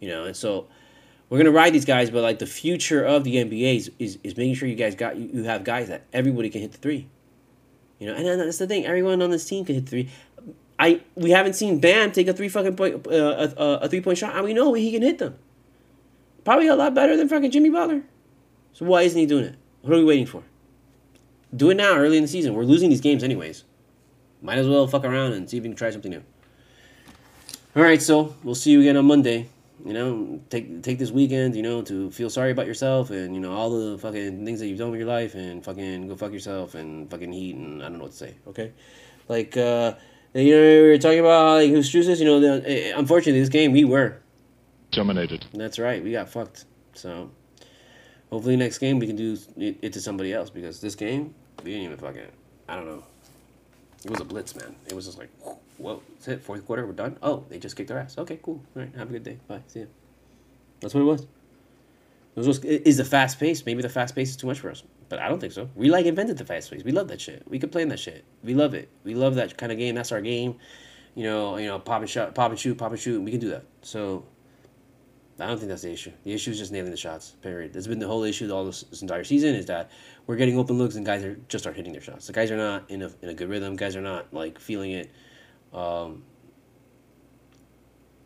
You 0.00 0.08
know, 0.10 0.24
and 0.24 0.36
so 0.36 0.66
we're 1.28 1.38
gonna 1.38 1.50
ride 1.50 1.72
these 1.72 1.84
guys, 1.84 2.10
but 2.10 2.22
like 2.22 2.38
the 2.38 2.46
future 2.46 3.02
of 3.04 3.24
the 3.24 3.36
NBA 3.36 3.76
is, 3.76 3.90
is, 3.98 4.18
is 4.22 4.36
making 4.36 4.54
sure 4.54 4.68
you 4.68 4.76
guys 4.76 4.94
got 4.94 5.16
you, 5.16 5.28
you 5.32 5.44
have 5.44 5.64
guys 5.64 5.88
that 5.88 6.04
everybody 6.12 6.50
can 6.50 6.60
hit 6.60 6.72
the 6.72 6.78
three. 6.78 7.08
You 7.98 8.08
know, 8.08 8.14
and 8.14 8.40
that's 8.40 8.58
the 8.58 8.66
thing. 8.66 8.84
Everyone 8.84 9.22
on 9.22 9.30
this 9.30 9.48
team 9.48 9.64
can 9.64 9.76
hit 9.76 9.88
three. 9.88 10.10
I 10.78 11.00
we 11.14 11.30
haven't 11.30 11.54
seen 11.54 11.80
Bam 11.80 12.12
take 12.12 12.28
a 12.28 12.34
three 12.34 12.48
fucking 12.48 12.76
point 12.76 13.06
uh, 13.06 13.48
a, 13.56 13.64
a 13.82 13.88
three 13.88 14.00
point 14.00 14.18
shot, 14.18 14.34
and 14.34 14.44
we 14.44 14.52
know 14.52 14.74
he 14.74 14.92
can 14.92 15.02
hit 15.02 15.18
them. 15.18 15.38
Probably 16.44 16.68
a 16.68 16.76
lot 16.76 16.94
better 16.94 17.16
than 17.16 17.28
fucking 17.28 17.50
Jimmy 17.50 17.70
Butler. 17.70 18.02
So 18.72 18.84
why 18.84 19.02
isn't 19.02 19.18
he 19.18 19.26
doing 19.26 19.44
it? 19.44 19.56
What 19.80 19.94
are 19.94 19.98
we 19.98 20.04
waiting 20.04 20.26
for? 20.26 20.42
Do 21.54 21.70
it 21.70 21.76
now, 21.76 21.96
early 21.96 22.18
in 22.18 22.24
the 22.24 22.28
season. 22.28 22.54
We're 22.54 22.64
losing 22.64 22.90
these 22.90 23.00
games 23.00 23.24
anyways. 23.24 23.64
Might 24.42 24.58
as 24.58 24.68
well 24.68 24.86
fuck 24.86 25.04
around 25.04 25.32
and 25.32 25.48
see 25.48 25.56
if 25.56 25.62
we 25.62 25.70
can 25.70 25.76
try 25.76 25.90
something 25.90 26.10
new. 26.10 26.22
All 27.74 27.82
right, 27.82 28.00
so 28.02 28.34
we'll 28.44 28.54
see 28.54 28.72
you 28.72 28.80
again 28.80 28.96
on 28.96 29.06
Monday 29.06 29.48
you 29.84 29.92
know, 29.92 30.40
take 30.48 30.82
take 30.82 30.98
this 30.98 31.10
weekend, 31.10 31.54
you 31.54 31.62
know, 31.62 31.82
to 31.82 32.10
feel 32.10 32.30
sorry 32.30 32.50
about 32.50 32.66
yourself 32.66 33.10
and 33.10 33.34
you 33.34 33.40
know 33.40 33.52
all 33.52 33.70
the 33.70 33.98
fucking 33.98 34.44
things 34.44 34.60
that 34.60 34.66
you've 34.66 34.78
done 34.78 34.90
with 34.90 35.00
your 35.00 35.08
life 35.08 35.34
and 35.34 35.64
fucking 35.64 36.08
go 36.08 36.16
fuck 36.16 36.32
yourself 36.32 36.74
and 36.74 37.10
fucking 37.10 37.32
heat 37.32 37.54
and 37.56 37.82
I 37.82 37.88
don't 37.88 37.98
know 37.98 38.04
what 38.04 38.12
to 38.12 38.16
say. 38.16 38.34
Okay, 38.48 38.72
like 39.28 39.56
uh, 39.56 39.94
you 40.34 40.54
know 40.54 40.60
we 40.60 40.88
were 40.88 40.98
talking 40.98 41.20
about 41.20 41.56
like 41.56 41.70
who 41.70 41.78
Struces, 41.78 42.18
you 42.18 42.24
know, 42.24 42.40
the, 42.40 42.62
eh, 42.68 42.92
unfortunately 42.96 43.40
this 43.40 43.48
game 43.48 43.72
we 43.72 43.84
were 43.84 44.20
dominated. 44.92 45.44
That's 45.52 45.78
right, 45.78 46.02
we 46.02 46.12
got 46.12 46.28
fucked. 46.28 46.64
So 46.94 47.30
hopefully 48.30 48.56
next 48.56 48.78
game 48.78 48.98
we 48.98 49.06
can 49.06 49.16
do 49.16 49.36
it, 49.56 49.78
it 49.82 49.92
to 49.92 50.00
somebody 50.00 50.32
else 50.32 50.48
because 50.48 50.80
this 50.80 50.94
game 50.94 51.34
we 51.62 51.72
didn't 51.72 51.84
even 51.84 51.98
fucking 51.98 52.30
I 52.68 52.76
don't 52.76 52.86
know. 52.86 53.04
It 54.06 54.10
was 54.10 54.20
a 54.20 54.24
blitz, 54.24 54.54
man. 54.54 54.76
It 54.86 54.94
was 54.94 55.06
just 55.06 55.18
like. 55.18 55.30
Well, 55.78 56.00
that's 56.12 56.28
it. 56.28 56.40
Fourth 56.40 56.64
quarter, 56.64 56.86
we're 56.86 56.92
done. 56.92 57.18
Oh, 57.24 57.44
they 57.48 57.58
just 57.58 57.74
kicked 57.74 57.90
our 57.90 57.98
ass. 57.98 58.16
Okay, 58.16 58.38
cool. 58.40 58.62
All 58.76 58.82
right, 58.82 58.94
have 58.94 59.10
a 59.10 59.12
good 59.12 59.24
day. 59.24 59.38
Bye. 59.48 59.62
See 59.66 59.80
you. 59.80 59.88
That's 60.80 60.94
what 60.94 61.00
it 61.00 61.04
was. 61.04 61.22
It 62.36 62.46
was 62.46 62.60
is 62.60 62.98
the 62.98 63.04
fast 63.04 63.40
pace. 63.40 63.66
Maybe 63.66 63.82
the 63.82 63.88
fast 63.88 64.14
pace 64.14 64.30
is 64.30 64.36
too 64.36 64.46
much 64.46 64.60
for 64.60 64.70
us, 64.70 64.84
but 65.08 65.18
I 65.18 65.28
don't 65.28 65.40
think 65.40 65.52
so. 65.52 65.68
We 65.74 65.90
like 65.90 66.06
invented 66.06 66.38
the 66.38 66.44
fast 66.44 66.70
pace. 66.70 66.84
We 66.84 66.92
love 66.92 67.08
that 67.08 67.20
shit. 67.20 67.42
We 67.48 67.58
could 67.58 67.72
play 67.72 67.82
in 67.82 67.88
that 67.88 67.98
shit. 67.98 68.24
We 68.44 68.54
love 68.54 68.74
it. 68.74 68.88
We 69.02 69.16
love 69.16 69.34
that 69.34 69.56
kind 69.56 69.72
of 69.72 69.78
game. 69.78 69.96
That's 69.96 70.12
our 70.12 70.20
game. 70.20 70.54
You 71.16 71.24
know, 71.24 71.56
you 71.56 71.66
know, 71.66 71.80
pop 71.80 72.00
and 72.00 72.08
shot, 72.08 72.32
pop 72.36 72.50
and 72.50 72.60
shoot, 72.60 72.78
pop 72.78 72.92
and 72.92 73.00
shoot. 73.00 73.20
We 73.20 73.32
can 73.32 73.40
do 73.40 73.50
that. 73.50 73.64
So 73.82 74.24
I 75.38 75.46
don't 75.46 75.58
think 75.58 75.68
that's 75.68 75.82
the 75.82 75.92
issue. 75.92 76.12
The 76.24 76.32
issue 76.32 76.50
is 76.50 76.58
just 76.58 76.72
nailing 76.72 76.90
the 76.90 76.96
shots. 76.96 77.32
Period. 77.42 77.74
That's 77.74 77.86
been 77.86 77.98
the 77.98 78.06
whole 78.06 78.24
issue 78.24 78.50
all 78.50 78.64
this, 78.64 78.84
this, 78.84 79.02
entire 79.02 79.24
season 79.24 79.54
is 79.54 79.66
that 79.66 79.90
we're 80.26 80.36
getting 80.36 80.58
open 80.58 80.78
looks 80.78 80.94
and 80.94 81.04
guys 81.04 81.22
are 81.24 81.38
just 81.48 81.64
start 81.64 81.76
hitting 81.76 81.92
their 81.92 82.00
shots. 82.00 82.26
The 82.26 82.32
guys 82.32 82.50
are 82.50 82.56
not 82.56 82.90
in 82.90 83.02
a 83.02 83.10
in 83.20 83.28
a 83.28 83.34
good 83.34 83.50
rhythm. 83.50 83.76
Guys 83.76 83.96
are 83.96 84.00
not 84.00 84.32
like 84.32 84.58
feeling 84.58 84.92
it. 84.92 85.10
Um, 85.74 86.22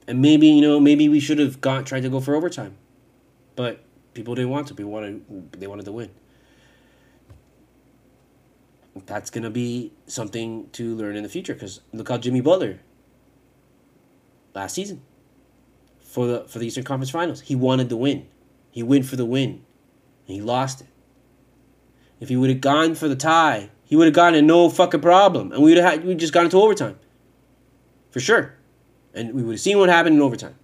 and 0.06 0.22
maybe 0.22 0.46
you 0.46 0.62
know 0.62 0.78
maybe 0.78 1.08
we 1.08 1.18
should 1.18 1.40
have 1.40 1.60
got 1.60 1.84
tried 1.84 2.02
to 2.02 2.08
go 2.08 2.20
for 2.20 2.36
overtime, 2.36 2.76
but 3.56 3.82
people 4.14 4.36
didn't 4.36 4.50
want 4.50 4.68
to. 4.68 4.74
People 4.74 4.92
wanted 4.92 5.52
they 5.58 5.66
wanted 5.66 5.86
to 5.86 5.92
win. 5.92 6.10
That's 9.06 9.30
gonna 9.30 9.50
be 9.50 9.92
something 10.06 10.68
to 10.72 10.94
learn 10.94 11.16
in 11.16 11.24
the 11.24 11.28
future 11.28 11.54
because 11.54 11.80
look 11.92 12.08
how 12.08 12.18
Jimmy 12.18 12.40
Butler. 12.40 12.78
Last 14.54 14.74
season. 14.74 15.02
For 16.10 16.26
the 16.26 16.44
for 16.48 16.58
the 16.58 16.66
Eastern 16.66 16.82
Conference 16.82 17.10
Finals, 17.10 17.42
he 17.42 17.54
wanted 17.54 17.88
the 17.88 17.96
win. 17.96 18.26
He 18.72 18.82
went 18.82 19.06
for 19.06 19.14
the 19.14 19.24
win, 19.24 19.64
and 20.26 20.34
he 20.36 20.40
lost 20.40 20.80
it. 20.80 20.88
If 22.18 22.28
he 22.28 22.36
would 22.36 22.50
have 22.50 22.60
gone 22.60 22.96
for 22.96 23.06
the 23.06 23.14
tie, 23.14 23.70
he 23.84 23.94
would 23.94 24.06
have 24.06 24.14
gotten 24.14 24.36
in 24.36 24.46
no 24.48 24.68
fucking 24.68 25.02
problem, 25.02 25.52
and 25.52 25.62
we 25.62 25.72
would 25.72 25.80
have 25.80 26.02
we 26.02 26.16
just 26.16 26.32
got 26.32 26.44
into 26.44 26.60
overtime 26.60 26.98
for 28.10 28.18
sure. 28.18 28.56
And 29.14 29.34
we 29.34 29.42
would 29.44 29.52
have 29.52 29.60
seen 29.60 29.78
what 29.78 29.88
happened 29.88 30.16
in 30.16 30.20
overtime. 30.20 30.56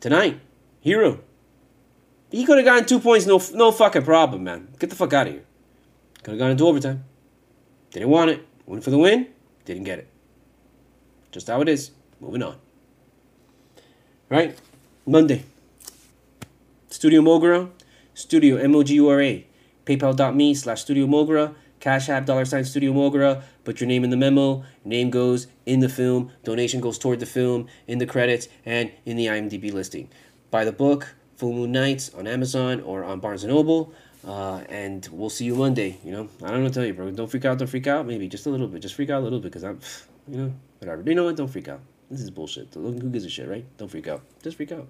Tonight, 0.00 0.38
Herro. 0.84 1.20
He 2.30 2.44
could 2.44 2.58
have 2.58 2.66
gotten 2.66 2.84
two 2.84 3.00
points, 3.00 3.24
no, 3.24 3.40
no 3.54 3.72
fucking 3.72 4.04
problem, 4.04 4.44
man. 4.44 4.68
Get 4.78 4.90
the 4.90 4.96
fuck 4.96 5.14
out 5.14 5.26
of 5.26 5.32
here. 5.32 5.44
Could 6.22 6.32
have 6.32 6.38
gone 6.38 6.50
into 6.50 6.66
overtime. 6.66 7.04
Didn't 7.92 8.10
want 8.10 8.30
it. 8.30 8.46
Went 8.66 8.84
for 8.84 8.90
the 8.90 8.98
win. 8.98 9.26
Didn't 9.64 9.84
get 9.84 9.98
it. 9.98 10.08
Just 11.32 11.48
how 11.48 11.62
it 11.62 11.68
is. 11.68 11.92
Moving 12.20 12.42
on. 12.42 12.56
Right? 14.30 14.56
Monday. 15.06 15.44
Studio 16.88 17.20
Mogura. 17.20 17.68
Studio 18.14 18.56
M 18.56 18.74
O 18.76 18.82
G 18.82 18.94
U 18.94 19.08
R 19.08 19.20
A. 19.20 19.46
PayPal.me 19.84 20.54
slash 20.54 20.82
Studio 20.82 21.06
Mogura. 21.06 21.54
Cash 21.80 22.10
App, 22.10 22.26
dollar 22.26 22.44
sign 22.44 22.64
Studio 22.64 22.92
Mogra. 22.92 23.42
Put 23.64 23.80
your 23.80 23.88
name 23.88 24.04
in 24.04 24.10
the 24.10 24.16
memo. 24.16 24.64
Name 24.84 25.10
goes 25.10 25.46
in 25.66 25.80
the 25.80 25.88
film. 25.88 26.30
Donation 26.44 26.80
goes 26.80 26.98
toward 26.98 27.20
the 27.20 27.26
film, 27.26 27.66
in 27.88 27.98
the 27.98 28.06
credits, 28.06 28.48
and 28.64 28.92
in 29.06 29.16
the 29.16 29.26
IMDb 29.26 29.72
listing. 29.72 30.08
Buy 30.50 30.64
the 30.64 30.72
book, 30.72 31.14
Full 31.36 31.54
Moon 31.54 31.72
Nights, 31.72 32.14
on 32.14 32.26
Amazon 32.26 32.82
or 32.82 33.02
on 33.02 33.18
Barnes 33.18 33.44
& 33.44 33.46
Noble. 33.46 33.94
Uh, 34.26 34.58
and 34.68 35.08
we'll 35.10 35.30
see 35.30 35.46
you 35.46 35.56
Monday. 35.56 35.98
You 36.04 36.12
know, 36.12 36.28
I 36.44 36.50
don't 36.50 36.62
know 36.62 36.68
tell 36.68 36.84
you, 36.84 36.92
bro. 36.92 37.10
Don't 37.10 37.30
freak 37.30 37.46
out. 37.46 37.56
Don't 37.56 37.68
freak 37.68 37.86
out. 37.86 38.06
Maybe 38.06 38.28
just 38.28 38.44
a 38.44 38.50
little 38.50 38.68
bit. 38.68 38.82
Just 38.82 38.94
freak 38.94 39.08
out 39.08 39.22
a 39.22 39.24
little 39.24 39.40
bit 39.40 39.50
because 39.50 39.64
I'm, 39.64 39.80
you 40.28 40.36
know, 40.36 40.52
whatever. 40.78 41.02
You 41.06 41.14
know 41.14 41.24
what? 41.24 41.36
Don't 41.36 41.48
freak 41.48 41.68
out. 41.68 41.80
This 42.10 42.20
is 42.20 42.30
bullshit. 42.30 42.74
Who 42.74 42.92
gives 42.92 43.24
a 43.24 43.30
shit, 43.30 43.48
right? 43.48 43.64
Don't 43.78 43.88
freak 43.88 44.08
out. 44.08 44.22
Just 44.42 44.56
freak 44.56 44.72
out. 44.72 44.88